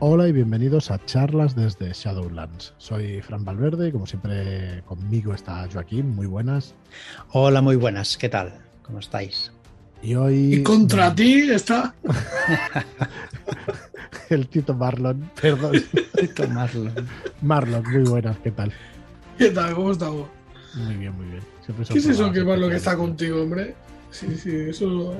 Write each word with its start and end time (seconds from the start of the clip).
Hola 0.00 0.28
y 0.28 0.32
bienvenidos 0.32 0.92
a 0.92 1.04
charlas 1.06 1.56
desde 1.56 1.92
Shadowlands. 1.92 2.72
Soy 2.78 3.20
Fran 3.20 3.44
Valverde 3.44 3.88
y 3.88 3.92
como 3.92 4.06
siempre 4.06 4.80
conmigo 4.86 5.34
está 5.34 5.68
Joaquín. 5.72 6.14
Muy 6.14 6.26
buenas. 6.26 6.76
Hola, 7.32 7.62
muy 7.62 7.74
buenas. 7.74 8.16
¿Qué 8.16 8.28
tal? 8.28 8.60
¿Cómo 8.84 9.00
estáis? 9.00 9.50
Y 10.00 10.14
hoy... 10.14 10.54
Y 10.54 10.62
contra 10.62 11.12
ti 11.12 11.50
está... 11.50 11.96
El 14.30 14.46
Tito 14.46 14.72
Marlon, 14.72 15.32
perdón. 15.40 15.82
Tito 16.16 16.46
Marlon. 16.46 16.94
Marlon, 17.42 17.82
muy 17.90 18.08
buenas. 18.08 18.38
¿Qué 18.38 18.52
tal? 18.52 18.72
¿Qué 19.36 19.50
tal? 19.50 19.74
¿Cómo 19.74 19.90
estamos? 19.90 20.28
Muy 20.76 20.94
bien, 20.94 21.16
muy 21.16 21.26
bien. 21.26 21.42
Siempre 21.64 21.86
¿Qué 21.86 21.98
es 21.98 22.06
eso 22.06 22.30
que 22.30 22.44
Marlon 22.44 22.70
está 22.70 22.96
contigo, 22.96 23.42
hombre? 23.42 23.74
Sí, 24.12 24.28
sí, 24.36 24.54
eso... 24.68 25.16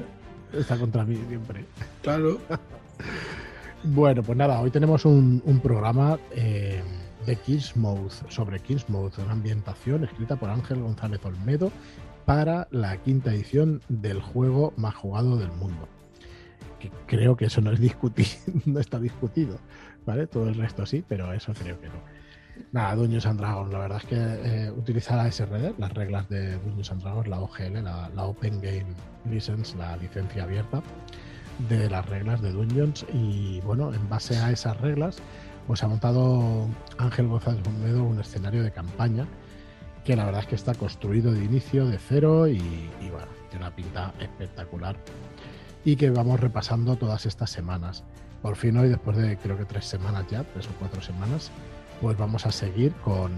Está 0.52 0.78
contra 0.78 1.04
mí 1.04 1.18
siempre. 1.28 1.64
Claro. 2.00 2.38
Bueno, 3.84 4.24
pues 4.24 4.36
nada, 4.36 4.60
hoy 4.60 4.72
tenemos 4.72 5.04
un, 5.04 5.60
programa 5.62 6.18
eh, 6.32 6.82
de 7.24 7.36
Kingsmouth, 7.36 8.28
sobre 8.28 8.58
Kingsmouth, 8.58 9.18
una 9.18 9.32
ambientación 9.32 10.02
escrita 10.02 10.34
por 10.34 10.50
Ángel 10.50 10.82
González 10.82 11.24
Olmedo 11.24 11.70
para 12.24 12.66
la 12.72 12.96
quinta 12.96 13.32
edición 13.32 13.80
del 13.88 14.20
juego 14.20 14.74
más 14.76 14.96
jugado 14.96 15.36
del 15.36 15.52
mundo. 15.52 15.88
Que 16.80 16.90
creo 17.06 17.36
que 17.36 17.44
eso 17.44 17.60
no 17.60 17.70
es 17.70 17.78
discutido, 17.78 18.28
no 18.66 18.80
está 18.80 18.98
discutido, 18.98 19.60
¿vale? 20.04 20.26
Todo 20.26 20.48
el 20.48 20.56
resto 20.56 20.84
sí, 20.84 21.04
pero 21.06 21.32
eso 21.32 21.52
creo 21.54 21.80
que 21.80 21.86
no. 21.86 22.02
Nada, 22.72 22.96
Dungeons 22.96 23.26
and 23.26 23.38
Dragons, 23.38 23.72
la 23.72 23.78
verdad 23.78 23.98
es 23.98 24.04
que 24.06 24.16
eh, 24.16 24.70
utilizar 24.72 25.18
la 25.18 25.30
SRD, 25.30 25.74
las 25.78 25.94
reglas 25.94 26.28
de 26.28 26.58
Dungeons 26.58 26.90
and 26.90 27.02
Dragons, 27.02 27.28
la 27.28 27.40
OGL, 27.40 27.84
la 27.84 28.24
Open 28.24 28.60
Game 28.60 28.86
License, 29.30 29.76
la 29.76 29.96
licencia 29.96 30.42
abierta, 30.42 30.82
de 31.68 31.90
las 31.90 32.06
reglas 32.06 32.40
de 32.40 32.52
Dungeons 32.52 33.04
y 33.12 33.60
bueno, 33.62 33.92
en 33.92 34.08
base 34.08 34.36
a 34.38 34.50
esas 34.50 34.80
reglas 34.80 35.18
pues 35.66 35.82
ha 35.82 35.88
montado 35.88 36.66
Ángel 36.98 37.28
González 37.28 37.62
Monmedo 37.64 38.04
un 38.04 38.20
escenario 38.20 38.62
de 38.62 38.70
campaña 38.70 39.26
que 40.04 40.16
la 40.16 40.24
verdad 40.24 40.40
es 40.40 40.46
que 40.46 40.54
está 40.54 40.74
construido 40.74 41.32
de 41.32 41.44
inicio, 41.44 41.86
de 41.86 41.98
cero 41.98 42.48
y, 42.48 42.58
tiene 43.50 43.64
una 43.64 43.74
pinta 43.74 44.14
espectacular 44.18 44.96
y 45.84 45.96
que 45.96 46.10
vamos 46.10 46.40
repasando 46.40 46.96
todas 46.96 47.26
estas 47.26 47.50
semanas. 47.50 48.04
Por 48.42 48.56
fin 48.56 48.76
hoy, 48.76 48.88
después 48.88 49.16
de 49.16 49.36
creo 49.36 49.58
que 49.58 49.64
tres 49.64 49.86
semanas 49.86 50.24
ya, 50.30 50.44
tres 50.44 50.66
o 50.66 50.70
cuatro 50.78 51.02
semanas, 51.02 51.50
pues 52.00 52.16
vamos 52.16 52.46
a 52.46 52.52
seguir 52.52 52.92
con, 53.04 53.32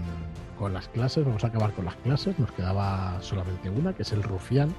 con 0.57 0.73
las 0.73 0.87
clases, 0.89 1.25
vamos 1.25 1.43
a 1.43 1.47
acabar 1.47 1.73
con 1.73 1.85
las 1.85 1.95
clases, 1.97 2.37
nos 2.39 2.51
quedaba 2.51 3.17
solamente 3.21 3.69
una, 3.69 3.93
que 3.93 4.03
es 4.03 4.11
el 4.11 4.23
rufián, 4.23 4.73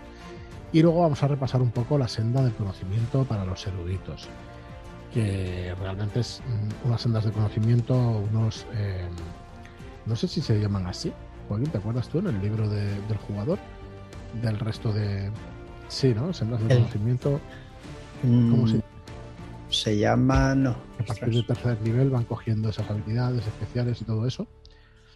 y 0.73 0.83
luego 0.83 1.03
vamos 1.03 1.23
a 1.23 1.29
repasar 1.29 1.61
un 1.63 1.71
poco 1.71 1.99
la 1.99 2.09
senda 2.09 2.43
del 2.43 2.53
conocimiento 2.55 3.25
para 3.25 3.45
los 3.45 3.67
eruditos, 3.67 4.29
que 5.13 5.75
realmente 5.79 6.21
es 6.21 6.43
mm, 6.47 6.87
unas 6.89 7.01
sendas 7.01 7.25
de 7.25 7.33
conocimiento, 7.33 7.95
unos... 7.95 8.67
Eh, 8.75 9.07
no 10.07 10.17
sé 10.17 10.27
si 10.27 10.41
se 10.41 10.59
llaman 10.59 10.87
así. 10.87 11.13
Joaquín, 11.49 11.69
¿te 11.69 11.79
acuerdas 11.79 12.09
tú 12.09 12.19
en 12.19 12.29
el 12.29 12.41
libro 12.41 12.69
del 12.69 13.17
jugador? 13.29 13.59
Del 14.43 14.59
resto 14.59 14.93
de... 14.93 15.31
Sí, 15.89 16.15
¿no? 16.15 16.33
Sendas 16.33 16.61
de 16.67 16.75
conocimiento. 16.75 17.39
¿Cómo 18.23 18.67
se 18.67 18.83
se 19.73 19.99
llama, 19.99 20.55
no. 20.55 20.77
A 20.99 21.05
partir 21.05 21.31
del 21.31 21.47
tercer 21.47 21.81
nivel 21.83 22.11
van 22.11 22.25
cogiendo 22.25 22.69
esas 22.69 22.89
habilidades 22.91 23.47
especiales 23.47 24.01
y 24.01 24.05
todo 24.05 24.27
eso. 24.27 24.47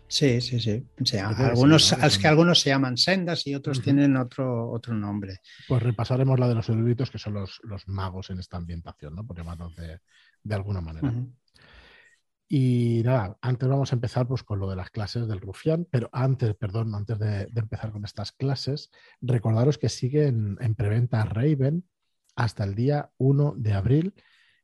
Sí, 0.08 0.40
sí, 0.40 0.60
sí. 0.60 0.84
algunos, 1.18 1.92
es 1.92 2.18
que 2.18 2.28
algunos 2.28 2.60
se 2.60 2.70
llaman 2.70 2.96
sendas 2.96 3.46
y 3.46 3.54
otros 3.54 3.82
tienen 3.82 4.16
otro, 4.16 4.70
otro 4.70 4.94
nombre. 4.94 5.40
Pues 5.66 5.82
repasaremos 5.82 6.38
la 6.38 6.48
de 6.48 6.54
los 6.54 6.68
eruditos, 6.68 7.10
que 7.10 7.18
son 7.18 7.34
los, 7.34 7.60
los 7.64 7.88
magos 7.88 8.30
en 8.30 8.38
esta 8.38 8.56
ambientación, 8.56 9.14
¿no? 9.14 9.26
Por 9.26 9.36
llamarlos 9.36 9.74
de, 9.74 10.00
de 10.42 10.54
alguna 10.54 10.80
manera. 10.80 11.12
Y 12.48 13.02
nada, 13.04 13.36
antes 13.40 13.68
vamos 13.68 13.92
a 13.92 13.96
empezar 13.96 14.28
pues, 14.28 14.44
con 14.44 14.60
lo 14.60 14.70
de 14.70 14.76
las 14.76 14.90
clases 14.90 15.26
del 15.26 15.40
rufián, 15.40 15.86
pero 15.90 16.08
antes, 16.12 16.54
perdón, 16.54 16.94
antes 16.94 17.18
de, 17.18 17.48
empezar 17.54 17.90
con 17.90 18.04
estas 18.04 18.30
clases, 18.30 18.90
recordaros 19.20 19.78
que 19.78 19.88
siguen 19.88 20.56
en 20.60 20.74
preventa 20.76 21.24
Raven 21.24 21.88
hasta 22.36 22.62
el 22.62 22.76
día 22.76 23.10
1 23.18 23.54
de 23.56 23.72
abril 23.72 24.14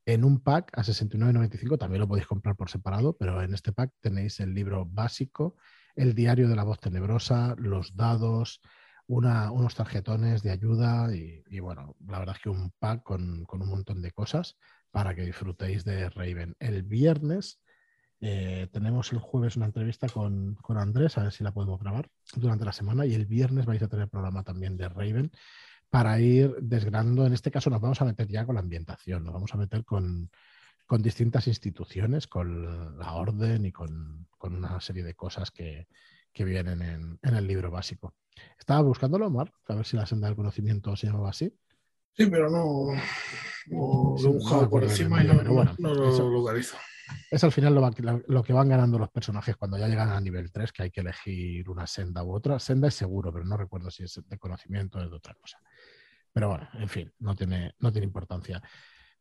en 0.07 0.25
un 0.25 0.41
pack 0.41 0.77
a 0.77 0.83
69,95 0.83 1.79
también 1.79 2.01
lo 2.01 2.09
podéis 2.09 2.27
comprar 2.27 2.57
por 2.57 2.71
separado, 2.71 3.17
pero 3.17 3.43
en 3.43 3.55
este 3.55 3.73
pack 3.73 3.93
tenéis 4.01 4.41
el 4.41 4.55
libro 4.55 4.85
básico, 4.85 5.57
el 5.95 6.15
diario 6.15 6.49
de 6.49 6.57
la 6.57 6.65
voz 6.65 6.81
tenebrosa, 6.81 7.55
los 7.59 7.95
dados, 7.97 8.61
unos 9.07 9.75
tarjetones 9.75 10.43
de 10.43 10.51
ayuda 10.51 11.15
y, 11.15 11.61
bueno, 11.61 11.97
la 12.07 12.19
verdad 12.19 12.37
es 12.37 12.43
que 12.43 12.49
un 12.49 12.73
pack 12.79 13.03
con, 13.03 13.47
un 13.49 13.69
montón 13.69 14.01
de 14.01 14.11
cosas 14.11 14.57
para 14.91 15.15
que 15.15 15.23
disfrutéis 15.23 15.85
de 15.85 16.09
Raven. 16.09 16.57
El 16.59 16.83
viernes 16.83 17.61
eh, 18.21 18.69
tenemos 18.73 19.12
el 19.12 19.19
jueves 19.19 19.57
una 19.57 19.67
entrevista 19.67 20.09
con, 20.09 20.55
con 20.57 20.79
Andrés, 20.79 21.19
a 21.19 21.25
ver 21.25 21.33
si 21.33 21.45
la 21.45 21.53
podemos 21.53 21.81
grabar 21.81 22.09
durante 22.35 22.65
la 22.65 22.73
semana 22.73 23.05
y 23.05 23.15
el 23.15 23.27
viernes 23.27 23.67
vais 23.67 23.83
a 23.83 23.89
tener 23.89 24.09
programa 24.09 24.45
también 24.45 24.77
de 24.77 24.89
Raven 24.89 25.33
para 25.93 26.19
ir 26.19 26.57
desgranando. 26.63 27.27
En 27.27 27.35
este 27.35 27.51
caso 27.51 27.69
nos 27.69 27.83
vamos 27.83 28.01
a 28.01 28.07
meter 28.07 28.27
ya 28.27 28.47
con 28.47 28.55
la 28.55 28.63
ambientación, 28.63 29.25
nos 29.25 29.35
vamos 29.35 29.53
a 29.53 29.59
meter 29.59 29.85
con, 29.85 30.31
distintas 31.01 31.47
instituciones, 31.49 32.27
con 32.27 32.99
la 32.99 33.13
orden 33.13 33.67
y 33.67 33.73
con, 33.73 34.27
una 34.41 34.81
serie 34.81 35.05
de 35.05 35.15
cosas 35.15 35.51
que, 35.51 35.87
vienen 36.35 36.81
en, 36.81 37.35
el 37.35 37.47
libro 37.47 37.71
básico. 37.71 38.15
Estaba 38.59 38.81
buscándolo, 38.81 39.27
Omar, 39.27 39.53
a 39.69 39.75
ver 39.75 39.85
si 39.85 39.99
la 39.99 40.07
senda 40.07 40.29
del 40.29 40.37
conocimiento 40.37 40.97
se 40.97 41.09
llamaba 41.09 41.29
así. 41.29 41.55
Sí, 42.15 42.25
pero 42.27 42.49
no, 42.49 42.95
lo 43.67 44.19
he 44.19 44.33
buscado 44.33 44.71
por 44.71 44.85
encima 44.85 45.23
y 45.23 45.27
no, 45.27 45.43
lo 45.43 46.31
localizo. 46.31 46.79
Es 47.31 47.45
al 47.45 47.53
final 47.53 47.75
lo, 47.75 48.43
que 48.43 48.53
van 48.55 48.69
ganando 48.71 48.99
los 48.99 49.11
personajes 49.11 49.57
cuando 49.57 49.77
ya 49.77 49.89
llegan 49.89 50.09
a 50.09 50.21
nivel 50.23 50.51
3, 50.51 50.73
que 50.73 50.85
hay 50.85 50.91
que 50.91 51.03
elegir 51.03 51.69
una 51.69 51.87
senda 51.87 52.25
u 52.25 52.33
otra. 52.33 52.59
Senda 52.59 52.89
es 52.89 52.95
seguro, 52.95 53.31
pero 53.31 53.45
no 53.45 53.59
recuerdo 53.59 53.91
si 53.91 54.05
es 54.05 54.23
de 54.27 54.39
conocimiento 54.39 54.99
o 54.99 55.03
de 55.03 55.15
otra 55.15 55.35
cosa. 55.35 55.61
Pero 56.32 56.48
bueno, 56.48 56.69
en 56.75 56.88
fin, 56.88 57.12
no 57.19 57.34
tiene, 57.34 57.75
no 57.78 57.93
tiene 57.93 58.06
importancia. 58.06 58.62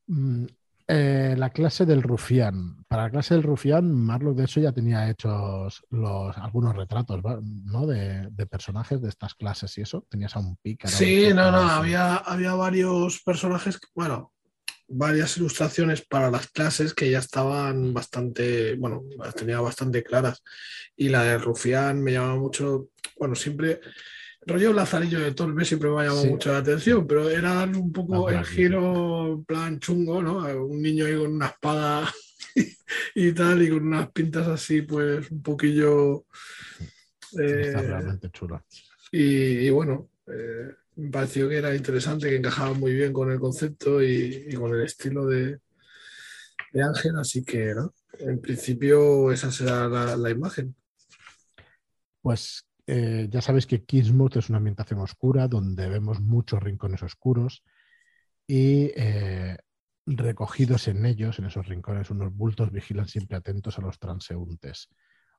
Mm, 0.07 0.45
eh, 0.87 1.35
la 1.37 1.49
clase 1.51 1.85
del 1.85 2.03
rufián. 2.03 2.83
Para 2.87 3.03
la 3.03 3.09
clase 3.09 3.33
del 3.33 3.43
rufián, 3.43 3.89
Marlock 3.93 4.35
de 4.35 4.43
hecho 4.43 4.59
ya 4.59 4.73
tenía 4.73 5.09
hechos 5.09 5.83
los, 5.89 6.37
algunos 6.37 6.75
retratos 6.75 7.21
¿no? 7.23 7.87
de, 7.87 8.29
personajes 8.49 9.01
de 9.01 9.09
estas 9.09 9.35
clases 9.35 9.77
y 9.77 9.81
eso. 9.81 10.05
Tenías 10.09 10.35
a 10.35 10.39
un 10.39 10.57
pica. 10.57 10.87
Sí, 10.87 11.29
no, 11.33 11.51
no, 11.51 11.59
había, 11.59 12.15
había 12.17 12.55
varios 12.55 13.21
personajes, 13.23 13.79
bueno, 13.95 14.33
varias 14.89 15.37
ilustraciones 15.37 16.05
para 16.05 16.29
las 16.29 16.47
clases 16.47 16.93
que 16.93 17.09
ya 17.09 17.19
estaban 17.19 17.93
bastante, 17.93 18.75
bueno, 18.75 19.03
las 19.17 19.33
tenía 19.33 19.61
bastante 19.61 20.03
claras. 20.03 20.43
Y 20.97 21.09
la 21.09 21.23
del 21.23 21.41
rufián 21.41 22.01
me 22.03 22.11
llamaba 22.11 22.35
mucho, 22.35 22.89
bueno, 23.17 23.35
siempre 23.35 23.79
rollo 24.45 24.73
Lazarillo 24.73 25.19
de 25.19 25.33
Torbe 25.33 25.65
siempre 25.65 25.89
me 25.89 26.01
ha 26.01 26.05
llamado 26.05 26.25
mucho 26.25 26.51
la 26.51 26.59
atención, 26.59 27.05
pero 27.05 27.29
era 27.29 27.63
un 27.63 27.91
poco 27.91 28.29
el 28.29 28.43
giro 28.45 29.43
plan 29.47 29.79
chungo, 29.79 30.21
¿no? 30.21 30.37
Un 30.65 30.81
niño 30.81 31.05
ahí 31.05 31.15
con 31.15 31.33
una 31.33 31.47
espada 31.47 32.11
y, 33.15 33.31
tal, 33.33 33.61
y 33.61 33.69
con 33.69 33.87
unas 33.87 34.11
pintas 34.11 34.47
así, 34.47 34.81
pues 34.81 35.29
un 35.31 35.41
poquillo. 35.41 36.25
Eh, 37.39 37.73
realmente 37.73 38.29
chula. 38.31 38.63
Y, 39.11 39.69
bueno, 39.69 40.09
eh, 40.27 40.73
me 40.95 41.09
pareció 41.09 41.47
que 41.47 41.57
era 41.57 41.75
interesante, 41.75 42.29
que 42.29 42.37
encajaba 42.37 42.73
muy 42.73 42.93
bien 42.93 43.13
con 43.13 43.31
el 43.31 43.39
concepto 43.39 44.01
y, 44.01 44.53
con 44.55 44.73
el 44.73 44.83
estilo 44.83 45.27
de, 45.27 45.59
de, 46.71 46.81
Ángel, 46.81 47.17
así 47.17 47.43
que, 47.43 47.73
¿no? 47.75 47.93
En 48.19 48.39
principio, 48.39 49.31
esa 49.31 49.51
será 49.51 49.87
la, 49.87 50.15
la 50.15 50.29
imagen. 50.29 50.75
Pues 52.21 52.65
eh, 52.87 53.27
ya 53.29 53.41
sabéis 53.41 53.67
que 53.67 53.83
Kismuth 53.83 54.37
es 54.37 54.49
una 54.49 54.57
ambientación 54.57 54.99
oscura 54.99 55.47
donde 55.47 55.87
vemos 55.89 56.19
muchos 56.19 56.61
rincones 56.61 57.03
oscuros 57.03 57.63
y 58.47 58.91
eh, 58.95 59.57
recogidos 60.05 60.87
en 60.87 61.05
ellos, 61.05 61.39
en 61.39 61.45
esos 61.45 61.67
rincones, 61.67 62.09
unos 62.09 62.33
bultos 62.33 62.71
vigilan 62.71 63.07
siempre 63.07 63.37
atentos 63.37 63.77
a 63.77 63.81
los 63.81 63.99
transeúntes. 63.99 64.89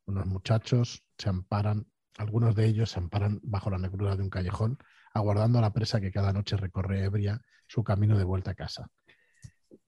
Unos 0.07 0.27
muchachos 0.27 1.05
se 1.19 1.29
amparan, 1.29 1.87
algunos 2.17 2.55
de 2.55 2.67
ellos 2.67 2.91
se 2.91 2.99
amparan 2.99 3.41
bajo 3.43 3.71
la 3.71 3.79
negrura 3.79 4.17
de 4.17 4.23
un 4.23 4.31
callejón, 4.31 4.79
aguardando 5.15 5.59
a 5.59 5.63
la 5.63 5.73
presa 5.73 6.01
que 6.01 6.13
cada 6.13 6.33
noche 6.33 6.57
recorre 6.57 7.05
ebria 7.05 7.41
su 7.67 7.85
camino 7.85 8.17
de 8.19 8.25
vuelta 8.25 8.53
a 8.53 8.55
casa. 8.55 8.89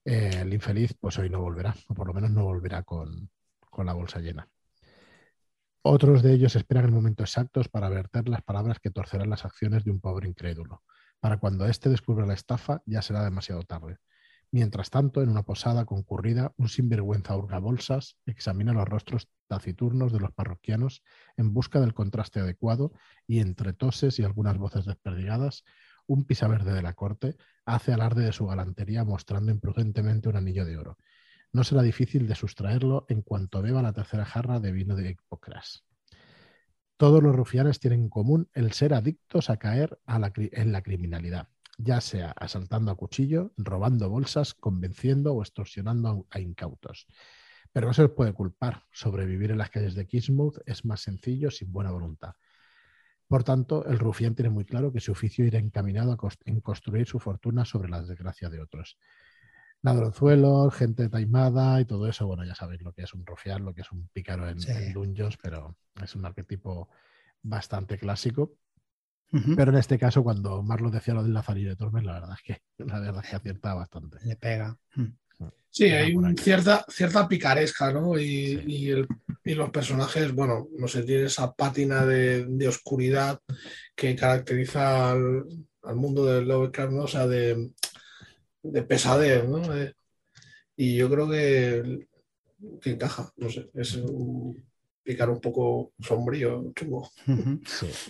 Eh, 0.03 0.41
el 0.41 0.53
infeliz, 0.53 0.95
pues 0.99 1.17
hoy 1.17 1.29
no 1.29 1.41
volverá, 1.41 1.75
o 1.87 1.93
por 1.93 2.07
lo 2.07 2.13
menos 2.13 2.31
no 2.31 2.43
volverá 2.43 2.83
con 2.83 3.29
la 3.77 3.93
bolsa 3.93 4.19
llena. 4.19 4.47
Otros 5.87 6.23
de 6.23 6.33
ellos 6.33 6.55
esperan 6.55 6.85
el 6.85 6.91
momento 6.91 7.21
exacto 7.21 7.61
para 7.71 7.89
verter 7.89 8.27
las 8.27 8.41
palabras 8.41 8.79
que 8.79 8.89
torcerán 8.89 9.29
las 9.29 9.45
acciones 9.45 9.83
de 9.83 9.91
un 9.91 9.99
pobre 10.01 10.27
incrédulo. 10.27 10.81
Para 11.19 11.37
cuando 11.37 11.67
éste 11.67 11.89
descubra 11.89 12.25
la 12.25 12.33
estafa, 12.33 12.81
ya 12.87 13.03
será 13.03 13.23
demasiado 13.23 13.61
tarde. 13.61 13.99
Mientras 14.49 14.89
tanto, 14.89 15.21
en 15.21 15.29
una 15.29 15.43
posada 15.43 15.85
concurrida, 15.85 16.55
un 16.57 16.69
sinvergüenza 16.69 17.35
bolsas 17.35 18.17
examina 18.25 18.73
los 18.73 18.89
rostros 18.89 19.29
taciturnos 19.45 20.11
de 20.11 20.21
los 20.21 20.31
parroquianos 20.31 21.03
en 21.37 21.53
busca 21.53 21.79
del 21.79 21.93
contraste 21.93 22.39
adecuado 22.39 22.91
y 23.27 23.37
entre 23.37 23.73
toses 23.73 24.17
y 24.17 24.23
algunas 24.23 24.57
voces 24.57 24.85
desperdigadas, 24.85 25.65
un 26.07 26.25
pisaverde 26.25 26.73
de 26.73 26.81
la 26.81 26.93
corte 26.93 27.37
hace 27.63 27.93
alarde 27.93 28.23
de 28.23 28.33
su 28.33 28.47
galantería 28.47 29.03
mostrando 29.03 29.51
imprudentemente 29.51 30.29
un 30.29 30.35
anillo 30.35 30.65
de 30.65 30.77
oro. 30.77 30.97
no 31.53 31.63
será 31.63 31.83
difícil 31.83 32.27
de 32.27 32.33
sustraerlo 32.33 33.05
en 33.07 33.21
cuanto 33.21 33.61
beba 33.61 33.83
la 33.83 33.93
tercera 33.93 34.25
jarra 34.25 34.59
de 34.59 34.71
vino 34.71 34.95
de 34.95 35.03
Todos 36.97 37.21
los 37.21 37.35
rufianes 37.35 37.79
tienen 37.79 38.03
en 38.03 38.09
común 38.09 38.49
el 38.53 38.71
ser 38.71 38.93
adictos 38.93 39.49
a 39.49 39.57
caer 39.57 39.99
en 40.07 40.71
la 40.71 40.81
criminalidad, 40.81 41.49
ya 41.77 41.99
sea 41.99 42.31
asaltando 42.31 42.91
a 42.91 42.95
cuchillo, 42.95 43.51
robando 43.57 44.09
bolsas, 44.09 44.53
convenciendo 44.53 45.33
o 45.33 45.41
extorsionando 45.41 46.25
a, 46.29 46.39
incautos. 46.39 47.07
Pero 47.73 47.87
no 47.87 47.93
se 47.93 48.03
les 48.03 48.11
puede 48.11 48.33
culpar. 48.33 48.83
Sobrevivir 48.93 49.51
en 49.51 49.57
las 49.57 49.69
calles 49.69 49.93
de 49.95 50.07
Kismuth 50.07 50.59
es 50.65 50.85
más 50.85 51.01
sencillo 51.01 51.51
sin 51.51 51.71
buena 51.71 51.91
voluntad. 51.91 52.35
Por 53.27 53.43
tanto, 53.43 53.85
el 53.85 53.99
rufián 53.99 54.35
tiene 54.35 54.49
muy 54.49 54.65
claro 54.65 54.93
que 54.93 55.01
su 55.01 55.11
oficio 55.11 55.45
irá 55.45 55.59
encaminado 55.59 56.13
a 56.13 56.17
en 56.45 56.61
construir 56.61 57.07
su 57.07 57.19
fortuna 57.19 57.65
sobre 57.65 57.89
la 57.89 58.01
desgracia 58.01 58.49
de 58.49 58.61
otros. 58.61 58.97
Ladronzuelos, 59.85 60.73
gente 60.73 61.09
taimada 61.09 61.79
y 61.79 61.85
todo 61.85 62.07
eso, 62.07 62.25
bueno, 62.25 62.43
ya 62.43 62.55
sabéis 62.55 62.81
lo 62.81 62.91
que 62.91 63.03
es 63.03 63.13
un 63.13 63.23
rufián, 63.23 63.63
lo 63.63 63.73
que 63.73 63.81
es 63.81 63.91
un 63.91 64.07
pícaro 64.07 64.49
en, 64.49 64.57
lunjos, 64.93 65.37
pero 65.37 65.77
es 66.01 66.15
un 66.15 66.25
arquetipo 66.25 66.89
bastante 67.43 67.97
clásico. 67.97 68.57
Pero 69.55 69.71
en 69.71 69.77
este 69.77 69.99
caso, 69.99 70.23
cuando 70.23 70.63
Marlos 70.63 70.93
decía 70.93 71.13
lo 71.13 71.21
del 71.21 71.33
Lazarillo 71.33 71.69
de 71.69 71.75
Tormes, 71.75 72.05
la 72.05 72.13
verdad 72.13 72.37
es 72.37 72.41
que 72.41 72.61
la 72.85 72.99
verdad 73.01 73.21
es 73.21 73.29
que 73.29 73.35
acierta 73.35 73.73
bastante. 73.73 74.17
Le 74.23 74.37
pega. 74.37 74.77
Sí, 75.69 75.83
hay 75.85 76.15
cierta, 76.39 76.85
cierta 76.87 77.27
picaresca, 77.27 77.91
¿no? 77.91 78.17
Y, 78.17 78.95
los 79.43 79.69
personajes, 79.71 80.31
bueno, 80.31 80.69
no 80.79 80.87
sé, 80.87 81.03
tiene 81.03 81.25
esa 81.25 81.53
pátina 81.53 82.05
de, 82.05 82.67
oscuridad 82.67 83.39
que 83.93 84.15
caracteriza 84.15 85.11
al, 85.11 85.45
mundo 85.95 86.25
del 86.25 86.47
Lovecraft, 86.47 86.93
¿no? 86.93 87.03
O 87.03 87.07
sea, 87.07 87.27
de, 87.27 87.71
de 88.71 88.83
pesadez, 88.83 89.47
¿no? 89.47 89.61
y 90.77 90.95
yo 90.95 91.09
creo 91.09 91.29
que, 91.29 92.07
que, 92.81 92.91
encaja, 92.91 93.31
no 93.37 93.49
sé, 93.49 93.69
es 93.73 93.95
un 93.95 94.65
picar 95.05 95.29
un 95.29 95.39
poco 95.39 95.93
sombrío, 95.99 96.73
chungo. 96.75 97.09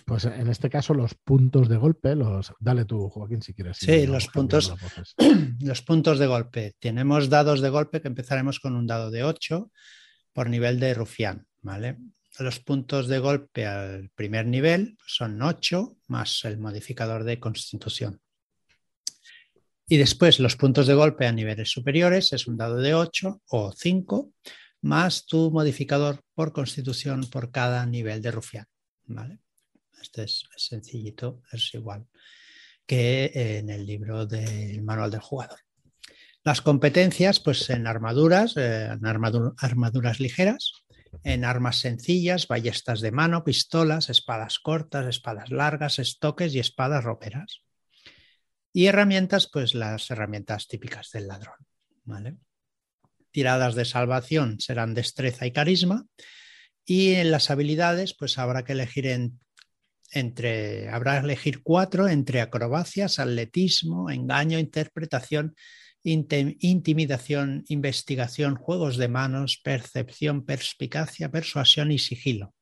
Pues 0.06 0.26
en 0.26 0.48
este 0.48 0.70
caso 0.70 0.94
los 0.94 1.14
puntos 1.14 1.68
de 1.68 1.76
golpe, 1.76 2.16
los 2.16 2.54
dale 2.60 2.86
tú, 2.86 3.10
Joaquín, 3.10 3.42
si 3.42 3.54
quieres. 3.54 3.78
Sí, 3.78 4.08
los 4.08 4.28
puntos, 4.28 4.74
los 5.60 5.82
puntos 5.82 6.18
de 6.18 6.28
golpe. 6.28 6.76
Tenemos 6.80 7.30
dados 7.30 7.60
de 7.62 7.70
golpe 7.70 8.02
que 8.02 8.08
empezaremos 8.08 8.60
con 8.62 8.76
un 8.76 8.88
dado 8.88 9.12
de 9.12 9.24
8 9.24 9.70
por 10.32 10.50
nivel 10.50 10.80
de 10.80 10.94
rufián, 10.94 11.46
¿vale? 11.62 11.98
Los 12.40 12.60
puntos 12.60 13.08
de 13.08 13.20
golpe 13.20 13.66
al 13.66 14.10
primer 14.16 14.46
nivel 14.46 14.98
son 15.06 15.42
8 15.42 15.98
más 16.08 16.46
el 16.46 16.58
modificador 16.58 17.26
de 17.26 17.40
constitución. 17.40 18.22
Y 19.88 19.98
después 19.98 20.40
los 20.40 20.56
puntos 20.56 20.88
de 20.88 20.96
golpe 20.96 21.28
a 21.28 21.32
niveles 21.32 21.70
superiores 21.70 22.34
es 22.34 22.48
un 22.48 22.58
dado 22.58 22.78
de 22.78 22.96
8 22.96 23.42
o 23.50 23.72
5 23.72 24.32
más 24.82 25.26
tu 25.26 25.52
modificador 25.52 26.22
por 26.34 26.54
constitución 26.54 27.28
por 27.30 27.52
cada 27.52 27.86
nivel 27.86 28.22
de 28.22 28.32
rufián. 28.32 28.66
¿vale? 29.06 29.40
Este 30.02 30.24
es 30.24 30.44
sencillito, 30.58 31.42
es 31.52 31.74
igual 31.74 32.08
que 32.86 33.32
en 33.34 33.70
el 33.70 33.86
libro 33.86 34.26
del 34.26 34.82
manual 34.84 35.12
del 35.12 35.22
jugador. 35.22 35.60
Las 36.44 36.62
competencias, 36.62 37.40
pues 37.40 37.70
en 37.72 37.88
armaduras, 37.88 38.56
eh, 38.58 38.86
en 38.86 39.06
armaduras 39.06 40.20
ligeras, 40.20 40.74
en 41.24 41.44
armas 41.44 41.80
sencillas, 41.80 42.48
ballestas 42.48 43.02
de 43.02 43.12
mano, 43.12 43.44
pistolas, 43.44 44.12
espadas 44.12 44.60
cortas, 44.60 45.08
espadas 45.08 45.50
largas, 45.50 45.98
estoques 45.98 46.54
y 46.54 46.60
espadas 46.60 47.04
roperas. 47.04 47.65
Y 48.76 48.88
herramientas, 48.88 49.48
pues 49.52 49.74
las 49.74 50.12
herramientas 50.12 50.68
típicas 50.68 51.10
del 51.12 51.28
ladrón. 51.28 51.56
¿vale? 52.04 52.38
tiradas 53.36 53.76
de 53.76 53.84
salvación 53.84 54.62
serán 54.62 54.94
destreza 54.94 55.46
y 55.46 55.52
carisma. 55.52 56.06
Y 56.86 57.16
en 57.16 57.32
las 57.32 57.52
habilidades, 57.52 58.16
pues 58.18 58.38
habrá 58.38 58.64
que 58.64 58.72
elegir 58.72 59.08
entre, 60.12 60.88
habrá 60.88 61.20
que 61.20 61.26
elegir 61.26 61.62
cuatro 61.62 62.08
entre 62.08 62.40
acrobacias, 62.40 63.20
atletismo, 63.20 64.10
engaño, 64.10 64.58
interpretación, 64.58 65.54
intimidación, 66.02 67.66
investigación, 67.68 68.56
juegos 68.56 68.96
de 68.96 69.10
manos, 69.10 69.60
percepción, 69.62 70.46
perspicacia, 70.46 71.30
persuasión 71.30 71.92
y 71.92 72.00
sigilo. 72.00 72.56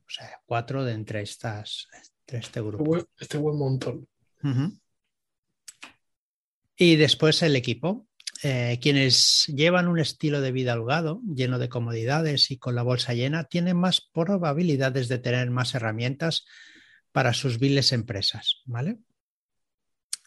O 0.00 0.10
sea, 0.10 0.42
cuatro 0.44 0.84
de 0.84 0.92
entre 0.92 1.22
estas, 1.22 1.88
entre 2.20 2.40
este 2.40 2.60
grupo. 2.60 2.98
Este 3.18 3.38
buen 3.38 3.56
montón. 3.56 4.06
Y 6.80 6.94
después 6.96 7.42
el 7.42 7.56
equipo. 7.56 8.06
Eh, 8.44 8.78
quienes 8.80 9.46
llevan 9.48 9.88
un 9.88 9.98
estilo 9.98 10.40
de 10.40 10.52
vida 10.52 10.74
holgado, 10.74 11.20
lleno 11.26 11.58
de 11.58 11.68
comodidades 11.68 12.52
y 12.52 12.58
con 12.58 12.76
la 12.76 12.84
bolsa 12.84 13.12
llena, 13.12 13.44
tienen 13.44 13.76
más 13.76 14.00
probabilidades 14.00 15.08
de 15.08 15.18
tener 15.18 15.50
más 15.50 15.74
herramientas 15.74 16.46
para 17.10 17.34
sus 17.34 17.58
viles 17.58 17.90
empresas, 17.90 18.62
¿vale? 18.64 18.98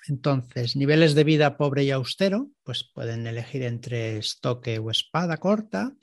Entonces, 0.10 0.76
niveles 0.76 1.16
de 1.16 1.24
vida 1.24 1.56
pobre 1.56 1.86
y 1.86 1.92
austero, 1.92 2.52
pues 2.64 2.84
pueden 2.84 3.28
elegir 3.28 3.64
entre 3.64 4.18
estoque 4.18 4.78
o 4.78 4.92
espada 4.92 5.38
corta, 5.38 5.96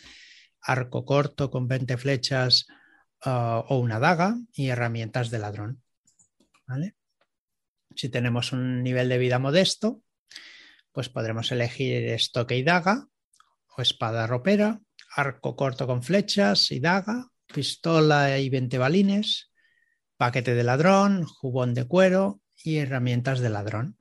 arco 0.62 1.05
corto 1.05 1.51
con 1.51 1.69
20 1.69 1.99
flechas 1.99 2.67
ah, 3.23 3.65
o 3.69 3.79
una 3.81 3.99
daga 3.99 4.39
y 4.55 4.69
herramientas 4.69 5.31
de 5.31 5.41
ladrón. 5.41 5.83
¿vale? 6.67 6.94
Si 7.94 8.09
tenemos 8.09 8.53
un 8.53 8.83
nivel 8.83 9.11
de 9.11 9.19
vida 9.19 9.39
modesto, 9.39 10.03
pues 10.99 11.11
podremos 11.11 11.53
elegir 11.53 12.09
estoque 12.09 12.56
y 12.56 12.65
daga, 12.65 13.06
o 13.77 13.81
espada 13.81 14.27
ropera, 14.27 14.81
arco 15.15 15.55
corto 15.55 15.87
con 15.87 16.03
flechas 16.03 16.73
y 16.73 16.81
daga, 16.81 17.29
pistola 17.47 18.37
y 18.37 18.50
20 18.50 18.79
balines, 18.79 19.53
paquete 20.17 20.56
de 20.56 20.65
ladrón, 20.65 21.23
jubón 21.23 21.73
de 21.73 21.85
cuero 21.85 22.41
y 22.65 22.79
herramientas 22.79 23.39
de 23.39 23.49
ladrón. 23.49 23.97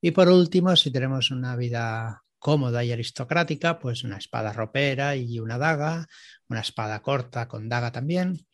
Y 0.00 0.10
por 0.10 0.28
último, 0.28 0.74
si 0.74 0.90
tenemos 0.90 1.30
una 1.30 1.54
vida 1.54 2.24
cómoda 2.40 2.82
y 2.82 2.90
aristocrática, 2.90 3.78
pues 3.78 4.02
una 4.02 4.16
espada 4.16 4.52
ropera 4.52 5.14
y 5.14 5.38
una 5.38 5.58
daga, 5.58 6.08
una 6.48 6.62
espada 6.62 7.02
corta 7.02 7.46
con 7.46 7.68
daga 7.68 7.92
también, 7.92 8.44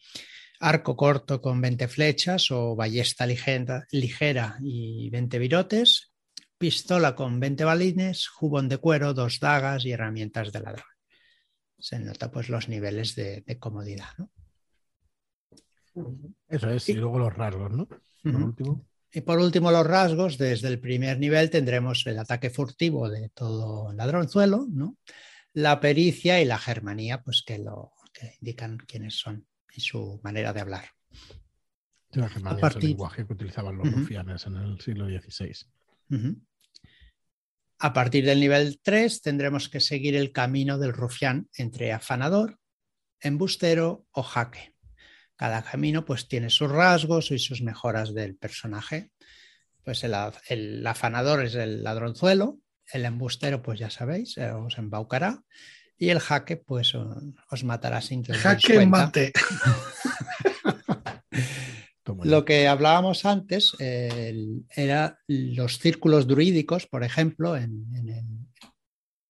arco 0.61 0.95
corto 0.95 1.41
con 1.41 1.59
20 1.63 1.89
flechas 1.89 2.51
o 2.51 2.77
ballesta 2.77 3.25
ligera, 3.25 3.87
ligera 3.93 4.59
y 4.61 5.09
20 5.09 5.39
virotes, 5.39 6.10
pistola 6.61 7.15
con 7.15 7.41
20 7.41 7.65
balines, 7.65 8.29
jubón 8.29 8.69
de 8.69 8.77
cuero, 8.77 9.15
dos 9.15 9.41
dagas 9.41 9.87
y 9.87 9.93
herramientas 9.93 10.53
de 10.53 10.61
ladrón. 10.61 10.85
Se 11.79 11.99
nota 11.99 12.31
pues 12.31 12.51
los 12.51 12.69
niveles 12.69 13.15
de, 13.15 13.43
comodidad, 13.59 14.11
¿no? 14.19 14.31
Eso 16.49 16.69
es, 16.69 16.87
y, 16.91 16.93
luego 16.93 17.19
los 17.19 17.35
rasgos, 17.35 17.73
¿no? 17.73 17.87
Por 17.87 18.43
último. 18.43 18.87
Y 19.11 19.23
por 19.23 19.39
último, 19.39 19.71
los 19.71 19.87
rasgos, 19.87 20.37
desde 20.37 20.69
el 20.69 20.79
primer 20.79 21.19
nivel 21.19 21.49
tendremos 21.49 22.07
el 22.07 22.19
ataque 22.19 22.51
furtivo 22.51 23.09
de 23.09 23.31
todo 23.31 23.95
ladronzuelo, 23.95 24.67
¿no? 24.71 24.99
La 25.55 25.81
pericia 25.81 26.43
y 26.43 26.45
la 26.45 26.59
germanía, 26.59 27.23
pues 27.23 27.43
que 27.43 27.59
lo 27.59 27.93
que 28.13 28.35
indican 28.39 28.77
quiénes 28.77 29.19
son 29.19 29.47
y 29.75 29.81
su 29.81 30.21
manera 30.23 30.53
de 30.53 30.61
hablar. 30.61 30.85
La 32.11 32.29
germanía 32.29 32.69
es 32.69 32.77
el 32.77 32.83
lenguaje 32.83 33.27
que 33.27 33.33
utilizaban 33.33 33.79
los 33.79 33.91
rufianes 33.91 34.45
en 34.45 34.57
el 34.57 34.79
siglo 34.79 35.07
XVI. 35.07 35.55
A 37.83 37.95
partir 37.95 38.27
del 38.27 38.41
nivel 38.41 38.79
3 38.83 39.23
tendremos 39.23 39.71
que 39.71 39.81
seguir 39.81 40.15
el 40.15 40.33
camino 40.33 40.77
del 40.77 40.93
rufián 40.93 41.49
entre 41.55 41.95
afanador, 41.95 42.59
embustero 43.21 44.07
o 44.11 44.23
jaque. 44.23 44.75
Cada 45.35 45.63
camino 45.63 46.05
pues 46.05 46.29
tiene 46.29 46.51
sus 46.51 46.71
rasgos 46.71 47.31
y 47.31 47.39
sus 47.39 47.63
mejoras 47.63 48.13
del 48.13 48.37
personaje. 48.37 49.11
Pues 49.83 50.05
el, 50.05 50.87
afanador 50.87 51.43
es 51.43 51.55
el 51.55 51.83
ladronzuelo, 51.83 52.59
el 52.93 53.07
embustero 53.07 53.63
pues 53.63 53.81
ya 53.81 53.89
sabéis, 53.89 54.37
eh, 54.37 54.51
os 54.51 54.77
embaucará 54.77 55.43
y 55.97 56.11
el 56.11 56.21
jaque 56.21 56.59
pues 56.59 56.95
os 56.95 57.65
matará 57.65 58.03
sin 58.03 58.23
que 58.23 58.33
os 58.33 58.39
Jaque 58.39 58.85
mate. 58.85 59.33
Lo 62.25 62.45
que 62.45 62.69
hablábamos 62.69 63.25
antes 63.25 63.75
eran 63.79 64.67
era 64.75 65.19
los 65.27 65.79
círculos 65.79 66.27
druídicos, 66.27 66.87
por 66.87 67.05
ejemplo, 67.05 67.57
en, 67.57 67.87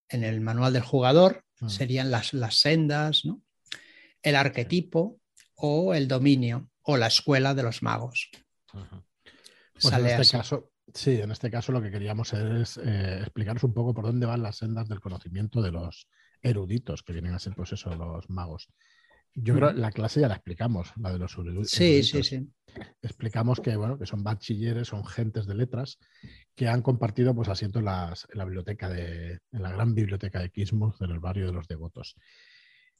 el, 0.08 0.40
manual 0.40 0.72
del 0.72 0.82
jugador, 0.82 1.44
ah. 1.60 1.68
serían 1.68 2.10
las, 2.10 2.32
sendas, 2.50 3.22
el 4.22 4.36
arquetipo 4.36 5.20
o 5.54 5.94
el 5.94 6.08
dominio 6.08 6.70
o 6.82 6.96
la 6.96 7.06
escuela 7.06 7.54
de 7.54 7.62
los 7.62 7.82
magos. 7.82 8.30
Pues 9.80 9.94
en 9.94 10.06
este 10.06 10.36
caso, 10.36 10.72
sí, 10.94 11.20
en 11.20 11.30
este 11.30 11.50
caso 11.50 11.72
lo 11.72 11.80
que 11.80 11.90
queríamos 11.90 12.32
es 12.32 12.78
eh, 12.78 13.18
explicaros 13.20 13.64
un 13.64 13.72
poco 13.72 13.94
por 13.94 14.04
dónde 14.04 14.26
van 14.26 14.42
las 14.42 14.56
sendas 14.56 14.88
del 14.88 15.00
conocimiento 15.00 15.62
de 15.62 15.72
los 15.72 16.08
eruditos, 16.42 17.02
que 17.02 17.12
vienen 17.12 17.34
a 17.34 17.38
ser 17.38 17.54
pues 17.54 17.72
eso, 17.72 17.94
los 17.94 18.28
magos. 18.30 18.68
Yo 19.34 19.54
creo 19.54 19.72
que 19.74 19.80
la 19.80 19.90
clase 19.92 20.20
ya 20.20 20.28
la 20.28 20.34
explicamos, 20.34 20.92
la 20.96 21.12
de 21.12 21.18
los 21.18 21.32
eruditos. 21.34 21.70
Sí, 21.70 22.02
sí, 22.02 22.22
sí. 22.22 22.48
Explicamos 23.02 23.60
que, 23.60 23.76
bueno, 23.76 23.98
que 23.98 24.06
son 24.06 24.22
bachilleres, 24.22 24.88
son 24.88 25.04
gentes 25.04 25.46
de 25.46 25.54
letras 25.54 25.98
que 26.54 26.68
han 26.68 26.82
compartido 26.82 27.34
pues, 27.34 27.48
asiento 27.48 27.78
en, 27.78 27.86
las- 27.86 28.26
en 28.30 28.38
la 28.38 28.44
biblioteca 28.44 28.88
de, 28.88 29.38
en 29.52 29.62
la 29.62 29.72
gran 29.72 29.94
biblioteca 29.94 30.40
de 30.40 30.50
Kismuth, 30.50 31.00
en 31.02 31.10
el 31.10 31.20
barrio 31.20 31.46
de 31.46 31.52
los 31.52 31.68
devotos. 31.68 32.16